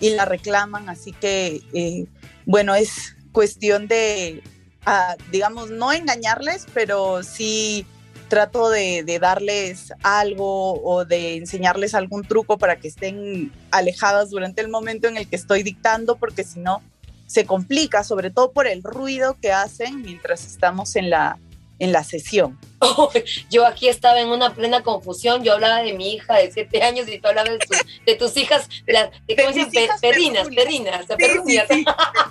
y 0.00 0.10
la 0.10 0.24
reclaman, 0.24 0.88
así 0.88 1.12
que, 1.12 1.62
eh, 1.72 2.06
bueno, 2.46 2.74
es 2.74 3.16
cuestión 3.32 3.88
de, 3.88 4.42
uh, 4.86 5.20
digamos, 5.30 5.70
no 5.70 5.92
engañarles, 5.92 6.66
pero 6.72 7.22
sí 7.22 7.86
trato 8.28 8.70
de, 8.70 9.02
de, 9.02 9.18
darles 9.18 9.92
algo 10.02 10.80
o 10.84 11.04
de 11.04 11.36
enseñarles 11.36 11.94
algún 11.94 12.22
truco 12.22 12.58
para 12.58 12.76
que 12.76 12.86
estén 12.86 13.52
alejadas 13.72 14.30
durante 14.30 14.60
el 14.60 14.68
momento 14.68 15.08
en 15.08 15.16
el 15.16 15.28
que 15.28 15.36
estoy 15.36 15.64
dictando, 15.64 16.16
porque 16.16 16.44
si 16.44 16.60
no, 16.60 16.80
se 17.26 17.44
complica, 17.44 18.04
sobre 18.04 18.30
todo 18.30 18.52
por 18.52 18.66
el 18.66 18.82
ruido 18.82 19.36
que 19.40 19.52
hacen 19.52 20.02
mientras 20.02 20.46
estamos 20.46 20.96
en 20.96 21.10
la, 21.10 21.38
en 21.80 21.92
la 21.92 22.04
sesión. 22.04 22.58
Oh, 22.78 23.10
yo 23.50 23.66
aquí 23.66 23.88
estaba 23.88 24.20
en 24.20 24.28
una 24.28 24.54
plena 24.54 24.82
confusión, 24.82 25.42
yo 25.42 25.54
hablaba 25.54 25.82
de 25.82 25.92
mi 25.94 26.14
hija 26.14 26.36
de 26.36 26.52
siete 26.52 26.82
años 26.82 27.08
y 27.08 27.18
tú 27.18 27.28
hablabas 27.28 27.50
de, 27.50 27.58
tu, 27.58 27.74
de 28.06 28.14
tus 28.14 28.36
hijas, 28.36 28.68
de, 28.86 29.10
¿cómo 29.36 29.52
se 29.52 29.58
llama? 29.58 29.96
Perrinas, 30.00 30.48
perrinas, 30.48 31.06
sí, 31.06 31.14
perrunas. 31.16 31.66
Sí, 31.68 31.84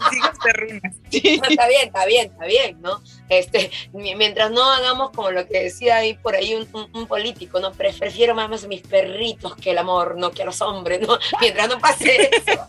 sí, 0.10 0.18
hijas 0.18 0.38
perrunas. 0.44 0.96
Sí. 1.10 1.41
está 1.50 1.68
bien, 1.68 1.88
está 1.88 2.06
bien, 2.06 2.32
está 2.32 2.46
bien, 2.46 2.82
¿no? 2.82 3.01
Este, 3.27 3.72
mientras 3.94 4.51
no 4.51 4.72
hagamos 4.72 5.12
como 5.12 5.32
lo 5.32 5.46
que 5.48 5.63
decía 5.63 5.98
ahí 5.98 6.13
por 6.13 6.36
ahí 6.36 6.56
un, 6.56 6.68
un, 6.74 6.89
un 6.94 7.08
político, 7.08 7.60
¿no? 7.60 7.72
Prefiero 7.74 8.34
más 8.36 8.63
a 8.63 8.68
mis 8.68 8.82
perritos 8.82 9.56
que 9.56 9.72
el 9.72 9.77
amor, 9.79 10.15
no 10.18 10.32
que 10.32 10.44
a 10.44 10.46
los 10.46 10.62
hombres, 10.62 11.01
¿no? 11.01 11.18
Mientras 11.41 11.68
no 11.68 11.79
pase 11.79 12.29
eso. 12.32 12.68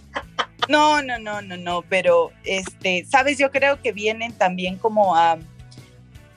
No, 0.68 1.02
no, 1.02 1.18
no, 1.18 1.42
no, 1.42 1.56
no, 1.56 1.82
pero 1.88 2.30
este, 2.44 3.04
sabes, 3.10 3.38
yo 3.38 3.50
creo 3.50 3.80
que 3.82 3.92
vienen 3.92 4.32
también 4.32 4.76
como 4.76 5.16
a 5.16 5.38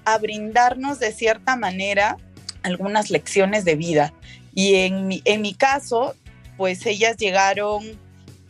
a 0.06 0.18
brindarnos 0.18 1.00
de 1.00 1.12
cierta 1.12 1.56
manera 1.56 2.18
algunas 2.64 3.10
lecciones 3.10 3.66
de 3.66 3.76
vida. 3.76 4.14
Y 4.54 4.76
en 4.76 5.08
mi, 5.08 5.22
en 5.26 5.42
mi 5.42 5.54
caso, 5.54 6.16
pues 6.58 6.86
ellas 6.86 7.18
llegaron, 7.18 7.84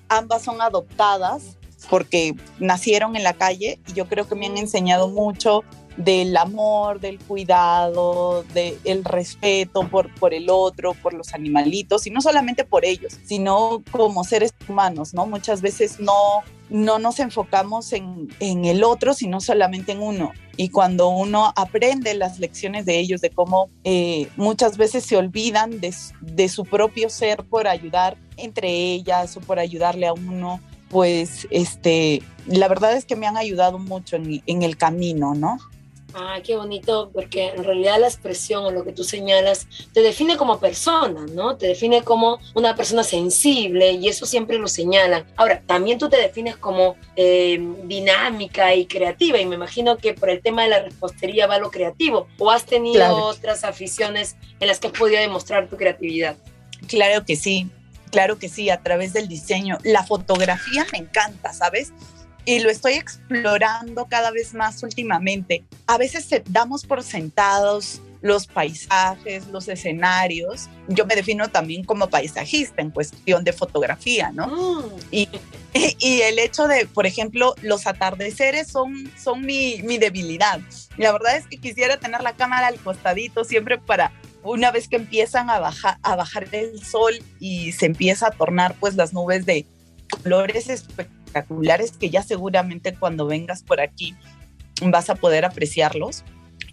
ambas 0.09 0.43
son 0.43 0.61
adoptadas 0.61 1.57
porque 1.89 2.35
nacieron 2.59 3.15
en 3.15 3.23
la 3.23 3.33
calle 3.33 3.79
y 3.87 3.93
yo 3.93 4.07
creo 4.07 4.27
que 4.27 4.35
me 4.35 4.45
han 4.45 4.57
enseñado 4.57 5.09
mucho 5.09 5.63
del 5.97 6.35
amor, 6.37 6.99
del 6.99 7.19
cuidado, 7.19 8.43
del 8.53 9.03
respeto 9.03 9.87
por, 9.87 10.13
por 10.15 10.33
el 10.33 10.49
otro, 10.49 10.93
por 10.95 11.13
los 11.13 11.33
animalitos, 11.33 12.07
y 12.07 12.09
no 12.09 12.21
solamente 12.21 12.63
por 12.63 12.85
ellos, 12.85 13.17
sino 13.25 13.83
como 13.91 14.23
seres 14.23 14.53
humanos, 14.67 15.13
¿no? 15.13 15.25
Muchas 15.25 15.61
veces 15.61 15.99
no, 15.99 16.13
no 16.69 16.99
nos 16.99 17.19
enfocamos 17.19 17.93
en, 17.93 18.29
en 18.39 18.65
el 18.65 18.83
otro, 18.83 19.13
sino 19.13 19.39
solamente 19.39 19.91
en 19.91 20.01
uno. 20.01 20.31
Y 20.57 20.69
cuando 20.69 21.09
uno 21.09 21.51
aprende 21.55 22.13
las 22.13 22.39
lecciones 22.39 22.85
de 22.85 22.99
ellos, 22.99 23.21
de 23.21 23.31
cómo 23.31 23.69
eh, 23.83 24.27
muchas 24.35 24.77
veces 24.77 25.03
se 25.03 25.17
olvidan 25.17 25.79
de, 25.79 25.93
de 26.21 26.49
su 26.49 26.63
propio 26.63 27.09
ser 27.09 27.43
por 27.43 27.67
ayudar 27.67 28.17
entre 28.37 28.69
ellas 28.69 29.37
o 29.37 29.41
por 29.41 29.59
ayudarle 29.59 30.07
a 30.07 30.13
uno, 30.13 30.59
pues 30.89 31.47
este, 31.49 32.21
la 32.45 32.67
verdad 32.67 32.95
es 32.95 33.05
que 33.05 33.15
me 33.15 33.25
han 33.25 33.37
ayudado 33.37 33.79
mucho 33.79 34.15
en, 34.15 34.43
en 34.45 34.61
el 34.61 34.77
camino, 34.77 35.33
¿no? 35.33 35.57
Ah, 36.15 36.39
qué 36.43 36.55
bonito, 36.55 37.09
porque 37.11 37.49
en 37.49 37.63
realidad 37.63 37.99
la 37.99 38.07
expresión 38.07 38.63
o 38.65 38.71
lo 38.71 38.83
que 38.83 38.91
tú 38.91 39.03
señalas 39.03 39.67
te 39.93 40.01
define 40.01 40.37
como 40.37 40.59
persona, 40.59 41.25
¿no? 41.33 41.57
Te 41.57 41.67
define 41.67 42.03
como 42.03 42.39
una 42.53 42.75
persona 42.75 43.03
sensible 43.03 43.93
y 43.93 44.07
eso 44.07 44.25
siempre 44.25 44.59
lo 44.59 44.67
señalan. 44.67 45.25
Ahora, 45.35 45.61
también 45.65 45.97
tú 45.97 46.09
te 46.09 46.17
defines 46.17 46.55
como 46.57 46.95
eh, 47.15 47.59
dinámica 47.85 48.75
y 48.75 48.85
creativa 48.85 49.39
y 49.39 49.45
me 49.45 49.55
imagino 49.55 49.97
que 49.97 50.13
por 50.13 50.29
el 50.29 50.41
tema 50.41 50.63
de 50.63 50.69
la 50.69 50.83
repostería 50.83 51.47
va 51.47 51.57
lo 51.57 51.71
creativo 51.71 52.27
o 52.37 52.51
has 52.51 52.65
tenido 52.65 52.95
claro. 52.95 53.17
otras 53.25 53.63
aficiones 53.63 54.35
en 54.59 54.67
las 54.67 54.79
que 54.79 54.87
has 54.87 54.93
podido 54.93 55.19
demostrar 55.19 55.67
tu 55.67 55.77
creatividad. 55.77 56.35
Claro 56.87 57.25
que 57.25 57.35
sí, 57.35 57.67
claro 58.11 58.37
que 58.37 58.49
sí, 58.49 58.69
a 58.69 58.81
través 58.81 59.13
del 59.13 59.27
diseño. 59.27 59.79
La 59.83 60.03
fotografía 60.03 60.85
me 60.91 60.99
encanta, 60.99 61.53
¿sabes? 61.53 61.91
Y 62.45 62.59
lo 62.59 62.69
estoy 62.69 62.93
explorando 62.93 64.05
cada 64.05 64.31
vez 64.31 64.53
más 64.53 64.83
últimamente. 64.83 65.63
A 65.87 65.97
veces 65.97 66.27
damos 66.49 66.85
por 66.85 67.03
sentados 67.03 68.01
los 68.21 68.47
paisajes, 68.47 69.47
los 69.47 69.67
escenarios. 69.67 70.69
Yo 70.87 71.05
me 71.05 71.15
defino 71.15 71.49
también 71.49 71.83
como 71.83 72.09
paisajista 72.09 72.81
en 72.81 72.89
cuestión 72.89 73.43
de 73.43 73.51
fotografía, 73.51 74.31
¿no? 74.31 74.47
Mm. 74.47 74.99
Y, 75.11 75.29
y 75.99 76.21
el 76.21 76.39
hecho 76.39 76.67
de, 76.67 76.85
por 76.85 77.05
ejemplo, 77.05 77.53
los 77.61 77.85
atardeceres 77.85 78.67
son, 78.69 79.11
son 79.21 79.45
mi, 79.45 79.81
mi 79.83 79.97
debilidad. 79.97 80.61
La 80.97 81.11
verdad 81.11 81.35
es 81.35 81.47
que 81.47 81.57
quisiera 81.57 81.97
tener 81.97 82.21
la 82.21 82.33
cámara 82.33 82.67
al 82.67 82.79
costadito 82.79 83.43
siempre 83.43 83.77
para 83.77 84.13
una 84.41 84.71
vez 84.71 84.87
que 84.87 84.95
empiezan 84.95 85.49
a 85.49 85.59
bajar, 85.59 85.97
a 86.01 86.15
bajar 86.15 86.47
el 86.53 86.83
sol 86.83 87.13
y 87.39 87.73
se 87.73 87.85
empieza 87.85 88.27
a 88.27 88.31
tornar 88.31 88.75
pues 88.79 88.95
las 88.95 89.13
nubes 89.13 89.45
de 89.45 89.65
colores 90.23 90.69
espectaculares 90.69 91.22
que 91.99 92.09
ya 92.09 92.23
seguramente 92.23 92.93
cuando 92.93 93.25
vengas 93.25 93.63
por 93.63 93.81
aquí 93.81 94.15
vas 94.81 95.09
a 95.09 95.15
poder 95.15 95.45
apreciarlos. 95.45 96.23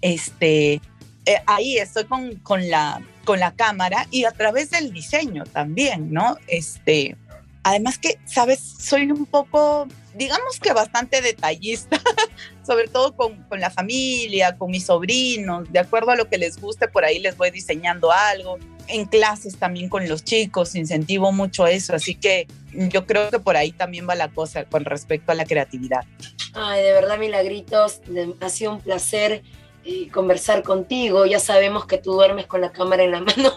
Este, 0.01 0.81
eh, 1.27 1.37
ahí 1.47 1.77
estoy 1.79 2.05
con, 2.05 2.37
con, 2.37 2.69
la, 2.71 3.03
con 3.25 3.39
la 3.41 3.53
cámara 3.53 4.07
y 4.11 4.25
a 4.25 4.33
través 4.33 4.71
del 4.71 4.93
diseño 4.93 5.45
también, 5.45 6.13
¿no? 6.13 6.37
Este, 6.47 7.17
además 7.63 7.99
que, 7.99 8.19
sabes, 8.25 8.61
soy 8.61 9.11
un 9.11 9.27
poco, 9.27 9.87
digamos 10.15 10.59
que 10.61 10.73
bastante 10.73 11.21
detallista, 11.21 12.01
sobre 12.67 12.89
todo 12.89 13.15
con, 13.15 13.43
con, 13.45 13.61
la 13.61 13.71
familia, 13.71 14.57
con 14.57 14.71
mis 14.71 14.87
sobrinos, 14.87 15.71
de 15.71 15.79
acuerdo 15.79 16.11
a 16.13 16.17
lo 16.17 16.29
que 16.29 16.39
les 16.39 16.59
guste, 16.59 16.89
por 16.89 17.05
ahí 17.05 17.19
les 17.19 17.37
voy 17.37 17.51
diseñando 17.51 18.11
algo. 18.11 18.59
En 18.89 19.05
clases 19.05 19.57
también 19.57 19.89
con 19.89 20.09
los 20.09 20.25
chicos, 20.25 20.75
incentivo 20.75 21.31
mucho 21.31 21.67
eso, 21.67 21.95
así 21.95 22.17
que 22.17 22.49
yo 22.73 23.07
creo 23.07 23.31
que 23.31 23.39
por 23.39 23.57
ahí 23.57 23.73
también 23.73 24.09
va 24.09 24.15
la 24.15 24.29
cosa 24.29 24.65
con 24.65 24.85
respecto 24.85 25.33
a 25.33 25.35
la 25.35 25.45
creatividad. 25.45 26.05
Ay, 26.55 26.83
de 26.83 26.93
verdad, 26.93 27.19
Milagritos, 27.19 28.01
ha 28.41 28.49
sido 28.49 28.73
un 28.73 28.81
placer 28.81 29.43
eh, 29.85 30.09
conversar 30.11 30.63
contigo. 30.63 31.27
Ya 31.27 31.41
sabemos 31.41 31.87
que 31.87 31.99
tú 31.99 32.13
duermes 32.13 32.47
con 32.47 32.61
la 32.61 32.73
cámara 32.73 33.03
en 33.03 33.13
la 33.13 33.21
mano. 33.21 33.53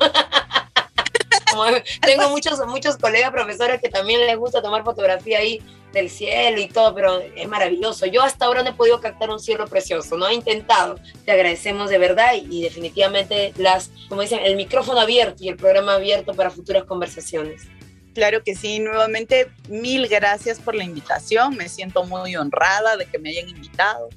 tengo 2.01 2.29
muchos, 2.29 2.59
muchos 2.67 2.97
colegas 2.97 3.31
profesores 3.31 3.81
que 3.81 3.89
también 3.89 4.25
les 4.25 4.37
gusta 4.37 4.61
tomar 4.61 4.83
fotografía 4.83 5.39
ahí 5.39 5.61
del 5.91 6.09
cielo 6.09 6.59
y 6.59 6.67
todo, 6.67 6.95
pero 6.95 7.19
es 7.19 7.47
maravilloso. 7.47 8.05
Yo 8.07 8.23
hasta 8.23 8.45
ahora 8.45 8.63
no 8.63 8.69
he 8.69 8.73
podido 8.73 8.99
captar 8.99 9.29
un 9.29 9.39
cielo 9.39 9.67
precioso, 9.67 10.17
no 10.17 10.27
he 10.27 10.33
intentado. 10.33 10.95
Te 11.25 11.31
agradecemos 11.31 11.89
de 11.89 11.99
verdad 11.99 12.33
y, 12.33 12.59
y 12.59 12.63
definitivamente 12.63 13.53
las, 13.57 13.91
como 14.09 14.21
dicen, 14.21 14.39
el 14.43 14.55
micrófono 14.55 14.99
abierto 14.99 15.43
y 15.43 15.49
el 15.49 15.55
programa 15.55 15.95
abierto 15.95 16.33
para 16.33 16.49
futuras 16.49 16.85
conversaciones. 16.85 17.67
Claro 18.13 18.43
que 18.43 18.55
sí, 18.55 18.79
nuevamente 18.79 19.49
mil 19.69 20.07
gracias 20.07 20.59
por 20.59 20.75
la 20.75 20.83
invitación, 20.83 21.55
me 21.55 21.67
siento 21.67 22.03
muy 22.03 22.35
honrada 22.35 22.95
de 22.97 23.05
que 23.05 23.17
me 23.19 23.29
hayan 23.29 23.49
invitado. 23.49 24.09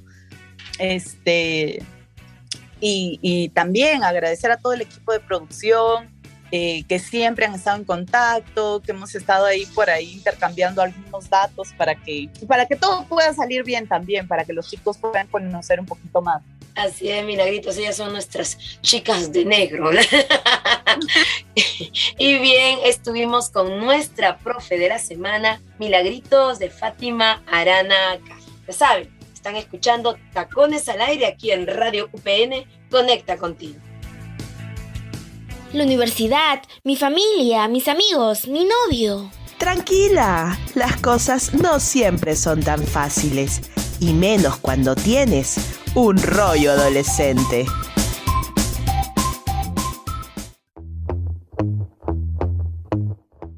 Este, 0.79 1.83
y, 2.79 3.19
y 3.21 3.49
también 3.49 4.03
agradecer 4.03 4.51
a 4.51 4.57
todo 4.57 4.73
el 4.73 4.81
equipo 4.81 5.11
de 5.11 5.19
producción, 5.19 6.15
eh, 6.49 6.85
que 6.87 6.97
siempre 6.97 7.45
han 7.45 7.55
estado 7.55 7.75
en 7.75 7.83
contacto, 7.83 8.81
que 8.81 8.91
hemos 8.91 9.13
estado 9.15 9.45
ahí 9.45 9.65
por 9.65 9.89
ahí 9.89 10.13
intercambiando 10.13 10.81
algunos 10.81 11.29
datos 11.29 11.73
para 11.77 11.93
que, 11.93 12.29
para 12.47 12.65
que 12.65 12.77
todo 12.77 13.05
pueda 13.05 13.33
salir 13.33 13.65
bien 13.65 13.85
también, 13.85 14.29
para 14.29 14.45
que 14.45 14.53
los 14.53 14.69
chicos 14.69 14.97
puedan 14.97 15.27
conocer 15.27 15.77
un 15.81 15.85
poquito 15.85 16.21
más. 16.21 16.41
Así 16.77 17.09
es, 17.09 17.25
Milagritos, 17.25 17.75
ellas 17.77 17.97
son 17.97 18.11
nuestras 18.11 18.57
chicas 18.81 19.31
de 19.31 19.45
negro. 19.45 19.89
y 22.19 22.37
bien, 22.37 22.79
estuvimos 22.83 23.49
con 23.49 23.79
nuestra 23.79 24.37
profe 24.37 24.77
de 24.77 24.89
la 24.89 24.99
semana, 24.99 25.59
Milagritos 25.79 26.59
de 26.59 26.69
Fátima 26.69 27.41
Arana. 27.47 28.19
Ya 28.67 28.73
saben, 28.73 29.09
están 29.33 29.55
escuchando 29.55 30.19
Tacones 30.33 30.87
al 30.87 31.01
Aire 31.01 31.25
aquí 31.25 31.49
en 31.49 31.65
Radio 31.65 32.09
UPN. 32.13 32.67
Conecta 32.91 33.37
contigo 33.37 33.79
la 35.73 35.83
universidad, 35.83 36.61
mi 36.83 36.95
familia, 36.95 37.67
mis 37.67 37.87
amigos, 37.87 38.47
mi 38.47 38.65
novio. 38.65 39.29
Tranquila, 39.57 40.55
las 40.75 40.97
cosas 40.97 41.55
no 41.55 41.79
siempre 41.79 42.35
son 42.35 42.61
tan 42.61 42.83
fáciles, 42.83 43.61
y 43.99 44.13
menos 44.13 44.57
cuando 44.57 44.95
tienes 44.95 45.79
un 45.95 46.15
rollo 46.17 46.71
adolescente. 46.71 47.65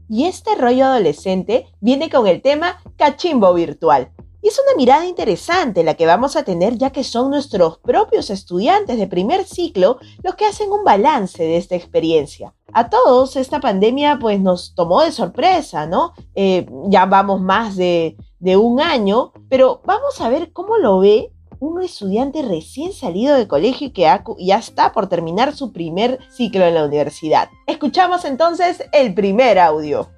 Y 0.08 0.26
este 0.26 0.56
rollo 0.56 0.86
adolescente 0.86 1.66
viene 1.82 2.10
con 2.10 2.28
el 2.28 2.42
tema 2.42 2.82
cachimbo 2.98 3.54
virtual. 3.54 4.12
Y 4.42 4.48
es 4.48 4.60
una 4.60 4.78
mirada 4.78 5.06
interesante 5.06 5.84
la 5.84 5.96
que 5.96 6.06
vamos 6.06 6.36
a 6.36 6.44
tener 6.44 6.78
ya 6.78 6.92
que 6.92 7.04
son 7.04 7.30
nuestros 7.30 7.78
propios 7.80 8.30
estudiantes 8.30 8.98
de 8.98 9.08
primer 9.08 9.44
ciclo 9.44 10.00
los 10.24 10.36
que 10.36 10.46
hacen 10.46 10.72
un 10.72 10.84
balance 10.84 11.44
de 11.44 11.58
esta 11.58 11.76
experiencia. 11.76 12.54
A 12.72 12.90
todos 12.90 13.36
esta 13.36 13.60
pandemia 13.60 14.18
pues 14.20 14.40
nos 14.40 14.76
tomó 14.76 15.02
de 15.02 15.12
sorpresa, 15.12 15.88
¿no? 15.88 16.14
Eh, 16.36 16.68
ya 16.86 17.06
vamos 17.06 17.42
más 17.42 17.76
de, 17.76 18.16
de 18.40 18.58
un 18.58 18.80
año, 18.80 19.34
pero 19.50 19.82
vamos 19.86 20.22
a 20.22 20.30
ver 20.30 20.54
cómo 20.54 20.78
lo 20.78 21.00
ve 21.00 21.32
un 21.60 21.82
estudiante 21.82 22.42
recién 22.42 22.94
salido 22.94 23.36
de 23.36 23.48
colegio 23.48 23.88
y 23.88 23.92
que 23.92 24.08
ya 24.40 24.58
está 24.58 24.94
por 24.94 25.08
terminar 25.10 25.54
su 25.56 25.74
primer 25.74 26.20
ciclo 26.32 26.64
en 26.66 26.76
la 26.76 26.86
universidad. 26.86 27.50
Escuchamos 27.68 28.24
entonces 28.24 28.84
el 28.94 29.14
primer 29.14 29.60
audio. 29.60 30.10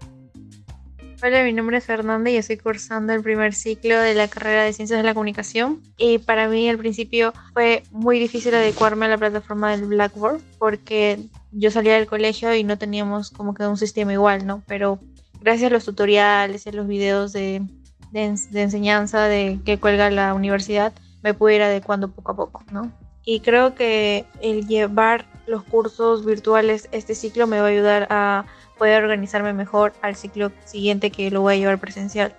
Hola, 1.24 1.44
mi 1.44 1.54
nombre 1.54 1.78
es 1.78 1.86
Fernanda 1.86 2.32
y 2.32 2.36
estoy 2.38 2.58
cursando 2.58 3.14
el 3.14 3.22
primer 3.22 3.54
ciclo 3.54 4.00
de 4.00 4.16
la 4.16 4.28
carrera 4.28 4.64
de 4.64 4.74
Ciencias 4.74 4.98
de 4.98 5.04
la 5.04 5.14
Comunicación. 5.14 5.80
Y 5.96 6.18
para 6.18 6.48
mí 6.48 6.68
al 6.68 6.80
principio 6.80 7.32
fue 7.54 7.84
muy 7.92 8.18
difícil 8.18 8.56
adecuarme 8.56 9.06
a 9.06 9.10
la 9.10 9.20
plataforma 9.20 9.70
del 9.70 9.86
Blackboard 9.86 10.42
porque 10.58 11.20
yo 11.52 11.70
salía 11.70 11.94
del 11.94 12.08
colegio 12.08 12.56
y 12.56 12.64
no 12.64 12.80
teníamos 12.80 13.30
como 13.30 13.54
que 13.54 13.68
un 13.68 13.78
sistema 13.78 14.12
igual, 14.14 14.48
¿no? 14.48 14.64
Pero 14.66 14.98
gracias 15.42 15.70
a 15.70 15.74
los 15.76 15.86
tutoriales 15.86 16.66
a 16.66 16.72
los 16.72 16.88
videos 16.88 17.34
de, 17.34 17.62
de, 18.12 18.36
de 18.50 18.62
enseñanza 18.64 19.26
de 19.26 19.60
que 19.64 19.80
cuelga 19.80 20.10
la 20.10 20.34
universidad, 20.34 20.92
me 21.22 21.36
pude 21.36 21.58
ir 21.58 21.62
adecuando 21.62 22.08
poco 22.08 22.32
a 22.32 22.36
poco, 22.36 22.64
¿no? 22.72 22.92
Y 23.24 23.42
creo 23.42 23.76
que 23.76 24.26
el 24.42 24.68
llevar 24.68 25.28
los 25.46 25.64
cursos 25.64 26.26
virtuales 26.26 26.90
este 26.92 27.14
ciclo 27.14 27.46
me 27.46 27.60
va 27.60 27.68
a 27.68 27.70
ayudar 27.70 28.08
a 28.10 28.46
poder 28.82 29.04
organizarme 29.04 29.54
mejor 29.54 29.94
al 30.02 30.16
ciclo 30.16 30.52
siguiente 30.66 31.12
que 31.12 31.30
lo 31.30 31.42
voy 31.42 31.54
a 31.54 31.58
llevar 31.58 31.80
presencial. 31.80 32.34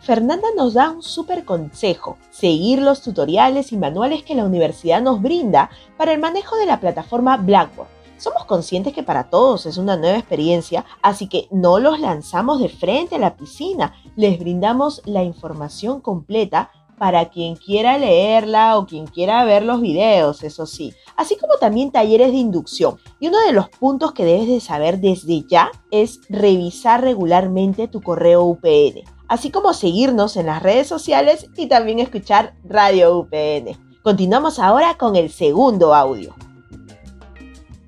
Fernanda 0.00 0.48
nos 0.56 0.72
da 0.72 0.90
un 0.90 1.02
súper 1.02 1.44
consejo, 1.44 2.16
seguir 2.30 2.80
los 2.80 3.02
tutoriales 3.02 3.72
y 3.72 3.76
manuales 3.76 4.22
que 4.22 4.34
la 4.34 4.46
universidad 4.46 5.02
nos 5.02 5.20
brinda 5.20 5.68
para 5.98 6.14
el 6.14 6.18
manejo 6.18 6.56
de 6.56 6.64
la 6.64 6.80
plataforma 6.80 7.36
Blackboard. 7.36 7.90
Somos 8.16 8.46
conscientes 8.46 8.94
que 8.94 9.02
para 9.02 9.24
todos 9.24 9.66
es 9.66 9.76
una 9.76 9.98
nueva 9.98 10.16
experiencia, 10.16 10.86
así 11.02 11.28
que 11.28 11.46
no 11.50 11.78
los 11.78 12.00
lanzamos 12.00 12.58
de 12.58 12.70
frente 12.70 13.16
a 13.16 13.18
la 13.18 13.36
piscina, 13.36 13.92
les 14.16 14.38
brindamos 14.38 15.02
la 15.04 15.24
información 15.24 16.00
completa 16.00 16.70
para 16.98 17.28
quien 17.28 17.56
quiera 17.56 17.98
leerla 17.98 18.76
o 18.78 18.86
quien 18.86 19.06
quiera 19.06 19.44
ver 19.44 19.62
los 19.62 19.80
videos, 19.80 20.42
eso 20.42 20.66
sí, 20.66 20.94
así 21.16 21.36
como 21.36 21.56
también 21.58 21.92
talleres 21.92 22.28
de 22.28 22.38
inducción. 22.38 22.96
Y 23.20 23.28
uno 23.28 23.40
de 23.40 23.52
los 23.52 23.68
puntos 23.68 24.12
que 24.12 24.24
debes 24.24 24.48
de 24.48 24.60
saber 24.60 24.98
desde 24.98 25.42
ya 25.42 25.70
es 25.90 26.20
revisar 26.28 27.02
regularmente 27.02 27.88
tu 27.88 28.00
correo 28.00 28.44
UPN, 28.44 29.02
así 29.28 29.50
como 29.50 29.74
seguirnos 29.74 30.36
en 30.36 30.46
las 30.46 30.62
redes 30.62 30.86
sociales 30.86 31.48
y 31.56 31.68
también 31.68 31.98
escuchar 31.98 32.54
Radio 32.64 33.18
UPN. 33.18 33.76
Continuamos 34.02 34.58
ahora 34.58 34.96
con 34.96 35.16
el 35.16 35.30
segundo 35.30 35.94
audio. 35.94 36.34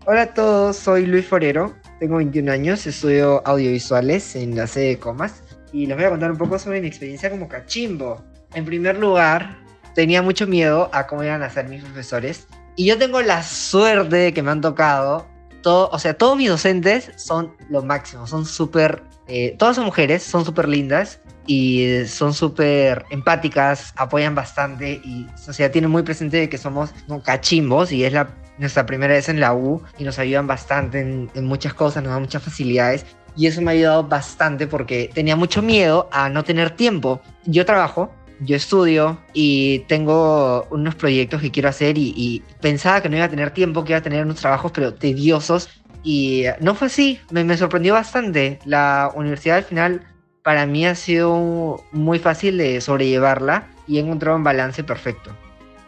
Hola 0.06 0.22
a 0.22 0.34
todos, 0.34 0.76
soy 0.76 1.04
Luis 1.06 1.26
Forero, 1.26 1.74
tengo 2.00 2.16
21 2.16 2.50
años, 2.50 2.86
estudio 2.86 3.46
audiovisuales 3.46 4.36
en 4.36 4.56
la 4.56 4.66
sede 4.66 4.88
de 4.88 4.98
Comas 4.98 5.42
y 5.72 5.86
les 5.86 5.96
voy 5.96 6.06
a 6.06 6.10
contar 6.10 6.30
un 6.30 6.38
poco 6.38 6.58
sobre 6.58 6.80
mi 6.80 6.88
experiencia 6.88 7.30
como 7.30 7.48
cachimbo. 7.48 8.24
En 8.54 8.64
primer 8.64 8.98
lugar, 8.98 9.58
tenía 9.94 10.22
mucho 10.22 10.46
miedo 10.46 10.90
a 10.92 11.06
cómo 11.06 11.22
iban 11.22 11.42
a 11.42 11.50
ser 11.50 11.68
mis 11.68 11.82
profesores. 11.82 12.46
Y 12.76 12.86
yo 12.86 12.98
tengo 12.98 13.20
la 13.20 13.42
suerte 13.42 14.16
de 14.16 14.32
que 14.32 14.42
me 14.42 14.50
han 14.50 14.60
tocado, 14.60 15.26
todo, 15.62 15.90
o 15.92 15.98
sea, 15.98 16.14
todos 16.14 16.36
mis 16.36 16.48
docentes 16.48 17.10
son 17.16 17.54
lo 17.68 17.82
máximo, 17.82 18.26
son 18.26 18.46
súper, 18.46 19.02
eh, 19.26 19.56
todas 19.58 19.76
son 19.76 19.84
mujeres, 19.84 20.22
son 20.22 20.44
súper 20.44 20.68
lindas 20.68 21.20
y 21.46 22.04
son 22.06 22.32
súper 22.32 23.04
empáticas, 23.10 23.92
apoyan 23.96 24.34
bastante 24.34 25.00
y, 25.04 25.26
o 25.48 25.52
sea, 25.52 25.70
tienen 25.72 25.90
muy 25.90 26.02
presente 26.04 26.48
que 26.48 26.58
somos 26.58 26.90
¿no? 27.08 27.22
cachimbos 27.22 27.90
y 27.90 28.04
es 28.04 28.12
la, 28.12 28.28
nuestra 28.58 28.86
primera 28.86 29.14
vez 29.14 29.28
en 29.28 29.40
la 29.40 29.54
U 29.54 29.82
y 29.98 30.04
nos 30.04 30.18
ayudan 30.18 30.46
bastante 30.46 31.00
en, 31.00 31.30
en 31.34 31.44
muchas 31.44 31.74
cosas, 31.74 32.02
nos 32.04 32.12
dan 32.12 32.22
muchas 32.22 32.42
facilidades 32.42 33.04
y 33.36 33.46
eso 33.46 33.62
me 33.62 33.70
ha 33.70 33.74
ayudado 33.74 34.04
bastante 34.04 34.66
porque 34.66 35.10
tenía 35.12 35.36
mucho 35.36 35.62
miedo 35.62 36.08
a 36.12 36.28
no 36.28 36.44
tener 36.44 36.70
tiempo. 36.70 37.20
Yo 37.44 37.64
trabajo, 37.64 38.12
yo 38.40 38.56
estudio 38.56 39.18
y 39.32 39.80
tengo 39.80 40.66
unos 40.70 40.94
proyectos 40.94 41.40
que 41.40 41.50
quiero 41.50 41.68
hacer 41.68 41.98
y, 41.98 42.42
pensaba 42.60 43.00
que 43.02 43.08
no 43.08 43.16
iba 43.16 43.24
a 43.24 43.30
tener 43.30 43.50
tiempo, 43.50 43.84
que 43.84 43.92
iba 43.92 43.98
a 43.98 44.02
tener 44.02 44.24
unos 44.24 44.36
trabajos 44.36 44.72
pero 44.72 44.94
tediosos 44.94 45.68
y 46.04 46.44
no 46.60 46.74
fue 46.74 46.86
así, 46.86 47.18
me, 47.30 47.56
sorprendió 47.56 47.94
bastante. 47.94 48.58
La 48.64 49.10
universidad 49.14 49.58
al 49.58 49.64
final 49.64 50.02
para 50.42 50.66
mí 50.66 50.86
ha 50.86 50.94
sido 50.94 51.82
muy 51.92 52.18
fácil 52.18 52.58
de 52.58 52.80
sobrellevarla 52.80 53.68
y 53.86 53.98
he 53.98 54.02
un 54.02 54.44
balance 54.44 54.84
perfecto. 54.84 55.30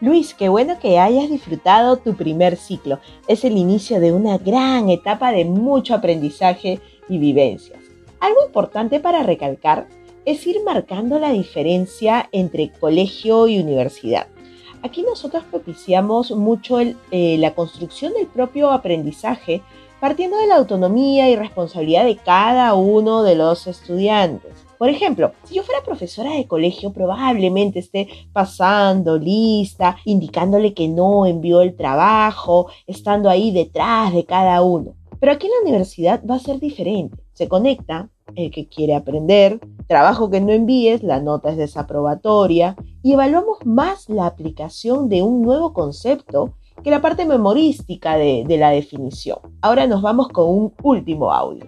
Luis, 0.01 0.33
qué 0.33 0.49
bueno 0.49 0.79
que 0.79 0.99
hayas 0.99 1.29
disfrutado 1.29 1.97
tu 1.97 2.15
primer 2.15 2.57
ciclo. 2.57 2.99
Es 3.27 3.43
el 3.45 3.55
inicio 3.55 3.99
de 3.99 4.11
una 4.11 4.39
gran 4.39 4.89
etapa 4.89 5.31
de 5.31 5.45
mucho 5.45 5.93
aprendizaje 5.93 6.79
y 7.07 7.19
vivencias. 7.19 7.79
Algo 8.19 8.45
importante 8.45 8.99
para 8.99 9.23
recalcar 9.23 9.87
es 10.25 10.45
ir 10.47 10.57
marcando 10.63 11.19
la 11.19 11.31
diferencia 11.31 12.29
entre 12.31 12.71
colegio 12.71 13.47
y 13.47 13.59
universidad. 13.59 14.27
Aquí 14.83 15.03
nosotros 15.03 15.43
propiciamos 15.49 16.31
mucho 16.31 16.79
eh, 16.79 17.37
la 17.37 17.53
construcción 17.53 18.13
del 18.13 18.27
propio 18.27 18.71
aprendizaje 18.71 19.61
partiendo 19.99 20.37
de 20.37 20.47
la 20.47 20.55
autonomía 20.55 21.29
y 21.29 21.35
responsabilidad 21.35 22.05
de 22.05 22.17
cada 22.17 22.73
uno 22.73 23.21
de 23.21 23.35
los 23.35 23.67
estudiantes. 23.67 24.51
Por 24.79 24.89
ejemplo, 24.89 25.33
si 25.43 25.53
yo 25.53 25.61
fuera 25.61 25.83
profesora 25.83 26.31
de 26.31 26.47
colegio, 26.47 26.91
probablemente 26.91 27.77
esté 27.77 28.07
pasando 28.33 29.19
lista, 29.19 29.97
indicándole 30.05 30.73
que 30.73 30.87
no 30.87 31.27
envió 31.27 31.61
el 31.61 31.75
trabajo, 31.75 32.67
estando 32.87 33.29
ahí 33.29 33.51
detrás 33.51 34.11
de 34.11 34.25
cada 34.25 34.63
uno. 34.63 34.95
Pero 35.19 35.33
aquí 35.33 35.45
en 35.45 35.53
la 35.53 35.69
universidad 35.69 36.23
va 36.27 36.35
a 36.35 36.39
ser 36.39 36.59
diferente. 36.59 37.17
Se 37.33 37.47
conecta 37.47 38.09
el 38.35 38.51
que 38.51 38.67
quiere 38.67 38.95
aprender, 38.95 39.59
trabajo 39.87 40.29
que 40.29 40.41
no 40.41 40.51
envíes, 40.51 41.03
la 41.03 41.19
nota 41.19 41.51
es 41.51 41.57
desaprobatoria. 41.57 42.75
Y 43.03 43.13
evaluamos 43.13 43.57
más 43.65 44.09
la 44.09 44.25
aplicación 44.25 45.09
de 45.09 45.21
un 45.21 45.41
nuevo 45.41 45.73
concepto 45.73 46.55
que 46.83 46.91
la 46.91 47.01
parte 47.01 47.25
memorística 47.25 48.17
de, 48.17 48.43
de 48.47 48.57
la 48.57 48.71
definición. 48.71 49.37
Ahora 49.61 49.87
nos 49.87 50.01
vamos 50.01 50.29
con 50.29 50.49
un 50.49 50.73
último 50.83 51.31
audio. 51.31 51.65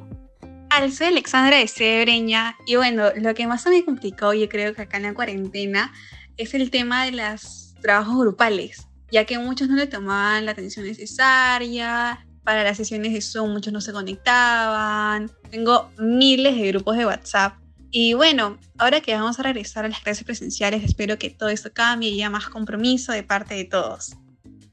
Soy 0.92 1.08
Alexandra 1.08 1.58
de 1.58 1.68
Cebreña 1.68 2.58
y 2.66 2.76
bueno, 2.76 3.06
lo 3.16 3.34
que 3.36 3.48
más 3.48 3.66
me 3.68 3.86
complicó 3.86 4.34
yo 4.34 4.50
creo 4.50 4.74
que 4.74 4.82
acá 4.82 4.98
en 4.98 5.04
la 5.04 5.14
cuarentena 5.14 5.94
es 6.36 6.54
el 6.56 6.72
tema 6.72 7.06
de 7.06 7.12
los 7.12 7.76
trabajos 7.82 8.18
grupales, 8.18 8.88
ya 9.12 9.24
que 9.26 9.38
muchos 9.38 9.70
no 9.70 9.76
le 9.76 9.88
tomaban 9.88 10.46
la 10.46 10.52
atención 10.52 10.86
necesaria, 10.86 12.26
para 12.44 12.64
las 12.64 12.78
sesiones 12.78 13.14
de 13.14 13.22
Zoom 13.22 13.52
muchos 13.52 13.74
no 13.74 13.82
se 13.82 13.94
conectaban, 13.94 15.32
tengo 15.50 15.90
miles 15.98 16.56
de 16.56 16.68
grupos 16.68 16.98
de 16.98 17.06
WhatsApp 17.06 17.56
y 17.96 18.16
bueno, 18.16 18.58
ahora 18.80 19.02
que 19.02 19.14
vamos 19.14 19.40
a 19.40 19.44
regresar 19.44 19.86
a 19.86 19.88
las 19.88 20.00
clases 20.00 20.24
presenciales, 20.24 20.84
espero 20.84 21.20
que 21.20 21.30
todo 21.30 21.50
esto 21.50 21.70
cambie 21.72 22.10
y 22.10 22.16
haya 22.16 22.32
más 22.32 22.50
compromiso 22.50 23.12
de 23.12 23.22
parte 23.22 23.54
de 23.54 23.66
todos. 23.66 24.16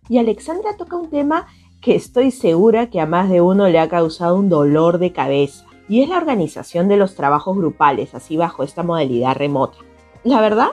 Y 0.09 0.17
Alexandra 0.17 0.71
toca 0.79 0.97
un 0.97 1.11
tema 1.11 1.47
que 1.83 1.95
estoy 1.95 2.31
segura 2.31 2.89
que 2.89 2.99
a 2.99 3.05
más 3.05 3.29
de 3.29 3.43
uno 3.43 3.69
le 3.69 3.79
ha 3.79 3.91
causado 3.91 4.37
un 4.37 4.49
dolor 4.49 4.97
de 4.99 5.13
cabeza 5.13 5.67
y 5.87 6.03
es 6.03 6.09
la 6.09 6.17
organización 6.17 6.89
de 6.89 6.97
los 6.97 7.15
trabajos 7.15 7.59
grupales, 7.59 8.15
así 8.15 8.39
bajo 8.39 8.63
esta 8.65 8.83
modalidad 8.83 9.37
remota. 9.37 9.77
La 10.25 10.41
verdad 10.41 10.71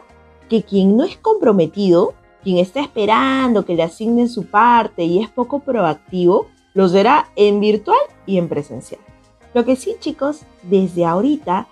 que 0.47 0.63
quien 0.63 0.95
no 0.95 1.03
es 1.03 1.17
comprometido, 1.17 2.13
quien 2.43 2.60
está 2.60 2.79
esperando 2.79 3.65
que 3.65 3.75
le 3.75 3.83
asignen 3.83 4.29
su 4.29 4.45
parte 4.45 5.03
y 5.03 5.21
es 5.21 5.29
poco 5.29 5.60
proactivo, 5.60 6.47
lo 6.77 6.87
será 6.87 7.31
en 7.35 7.59
virtual 7.59 7.97
y 8.27 8.37
en 8.37 8.47
presencial. 8.47 9.01
Lo 9.55 9.65
que 9.65 9.75
sí, 9.75 9.95
chicos, 9.99 10.43
desde 10.61 11.05
ahorita 11.05 11.67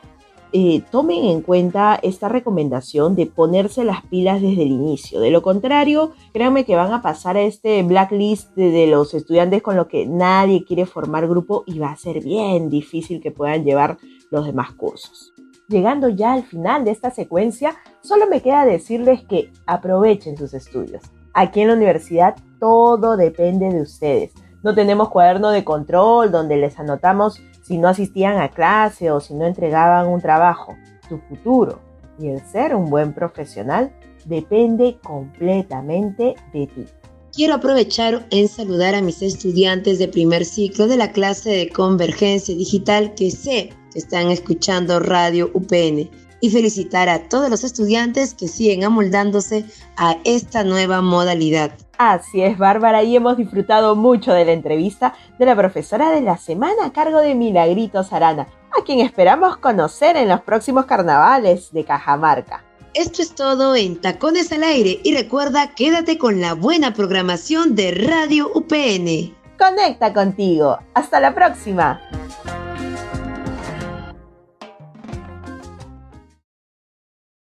eh, 0.51 0.81
tomen 0.89 1.25
en 1.25 1.41
cuenta 1.41 1.99
esta 2.01 2.27
recomendación 2.27 3.15
de 3.15 3.27
ponerse 3.27 3.83
las 3.83 4.03
pilas 4.07 4.41
desde 4.41 4.63
el 4.63 4.69
inicio. 4.69 5.19
De 5.19 5.29
lo 5.29 5.43
contrario, 5.43 6.13
créanme 6.33 6.65
que 6.65 6.75
van 6.75 6.91
a 6.91 7.03
pasar 7.03 7.37
a 7.37 7.43
este 7.43 7.83
blacklist 7.83 8.55
de, 8.55 8.87
los 8.87 9.13
estudiantes 9.13 9.61
con 9.61 9.75
los 9.75 9.85
que 9.85 10.07
nadie 10.07 10.65
quiere 10.65 10.87
formar 10.87 11.27
grupo 11.27 11.63
y 11.67 11.77
va 11.77 11.91
a 11.91 11.97
ser 11.97 12.23
bien 12.23 12.71
difícil 12.71 13.21
que 13.21 13.29
puedan 13.29 13.63
llevar 13.63 13.99
los 14.31 14.47
demás 14.47 14.71
cursos. 14.71 15.33
Llegando 15.67 16.09
ya 16.09 16.33
al 16.33 16.45
final 16.45 16.83
de 16.83 16.89
esta 16.89 17.11
secuencia, 17.11 17.75
solo 18.01 18.25
me 18.25 18.41
queda 18.41 18.65
decirles 18.65 19.23
que 19.23 19.51
aprovechen 19.67 20.35
sus 20.35 20.55
estudios. 20.55 21.03
Aquí 21.31 21.61
en 21.61 21.67
la 21.67 21.75
universidad 21.75 22.35
todo 22.59 23.17
depende 23.17 23.69
de 23.69 23.81
ustedes. 23.81 24.31
No 24.65 24.73
tenemos 24.73 25.09
cuaderno 25.09 25.51
de 25.51 25.63
control 25.63 26.31
donde 26.31 26.57
les 26.57 26.79
anotamos 26.79 27.39
si 27.61 27.77
no 27.77 27.87
asistían 27.87 28.39
a 28.39 28.49
clase 28.49 29.11
o 29.11 29.19
si 29.19 29.35
no 29.35 29.45
entregaban 29.45 30.07
un 30.07 30.19
trabajo. 30.19 30.75
Tu 31.07 31.19
futuro 31.19 31.79
y 32.17 32.29
el 32.29 32.41
ser 32.41 32.73
un 32.73 32.89
buen 32.89 33.13
profesional 33.13 33.93
depende 34.25 34.97
completamente 35.03 36.33
de 36.51 36.65
ti. 36.65 36.85
Quiero 37.31 37.53
aprovechar 37.53 38.25
en 38.31 38.47
saludar 38.47 38.95
a 38.95 39.01
mis 39.01 39.21
estudiantes 39.21 39.99
de 39.99 40.07
primer 40.07 40.43
ciclo 40.43 40.87
de 40.87 40.97
la 40.97 41.11
clase 41.11 41.51
de 41.51 41.69
Convergencia 41.69 42.55
Digital 42.55 43.13
que 43.13 43.29
sé 43.29 43.69
que 43.93 43.99
están 43.99 44.31
escuchando 44.31 44.99
Radio 44.99 45.51
UPN 45.53 46.09
y 46.41 46.49
felicitar 46.49 47.09
a 47.09 47.27
todos 47.29 47.49
los 47.49 47.63
estudiantes 47.63 48.33
que 48.33 48.47
siguen 48.47 48.83
amoldándose 48.83 49.65
a 49.97 50.17
esta 50.23 50.63
nueva 50.63 51.01
modalidad. 51.01 51.71
Así 51.97 52.41
es, 52.41 52.57
Bárbara, 52.57 53.03
y 53.03 53.15
hemos 53.15 53.37
disfrutado 53.37 53.95
mucho 53.95 54.33
de 54.33 54.45
la 54.45 54.51
entrevista 54.51 55.13
de 55.39 55.45
la 55.45 55.55
profesora 55.55 56.11
de 56.11 56.21
la 56.21 56.37
semana 56.37 56.85
a 56.85 56.93
cargo 56.93 57.19
de 57.19 57.35
Milagritos 57.35 58.11
Arana, 58.11 58.47
a 58.77 58.83
quien 58.83 58.99
esperamos 58.99 59.57
conocer 59.57 60.17
en 60.17 60.29
los 60.29 60.41
próximos 60.41 60.85
carnavales 60.85 61.71
de 61.71 61.85
Cajamarca. 61.85 62.63
Esto 62.93 63.21
es 63.21 63.35
todo 63.35 63.75
en 63.75 63.99
Tacones 63.99 64.51
al 64.51 64.63
Aire 64.63 64.99
y 65.03 65.13
recuerda, 65.13 65.73
quédate 65.75 66.17
con 66.17 66.39
la 66.39 66.53
buena 66.53 66.93
programación 66.93 67.75
de 67.75 67.91
Radio 67.91 68.49
UPN. 68.53 69.35
Conecta 69.57 70.13
contigo. 70.13 70.77
Hasta 70.93 71.19
la 71.19 71.33
próxima. 71.33 72.01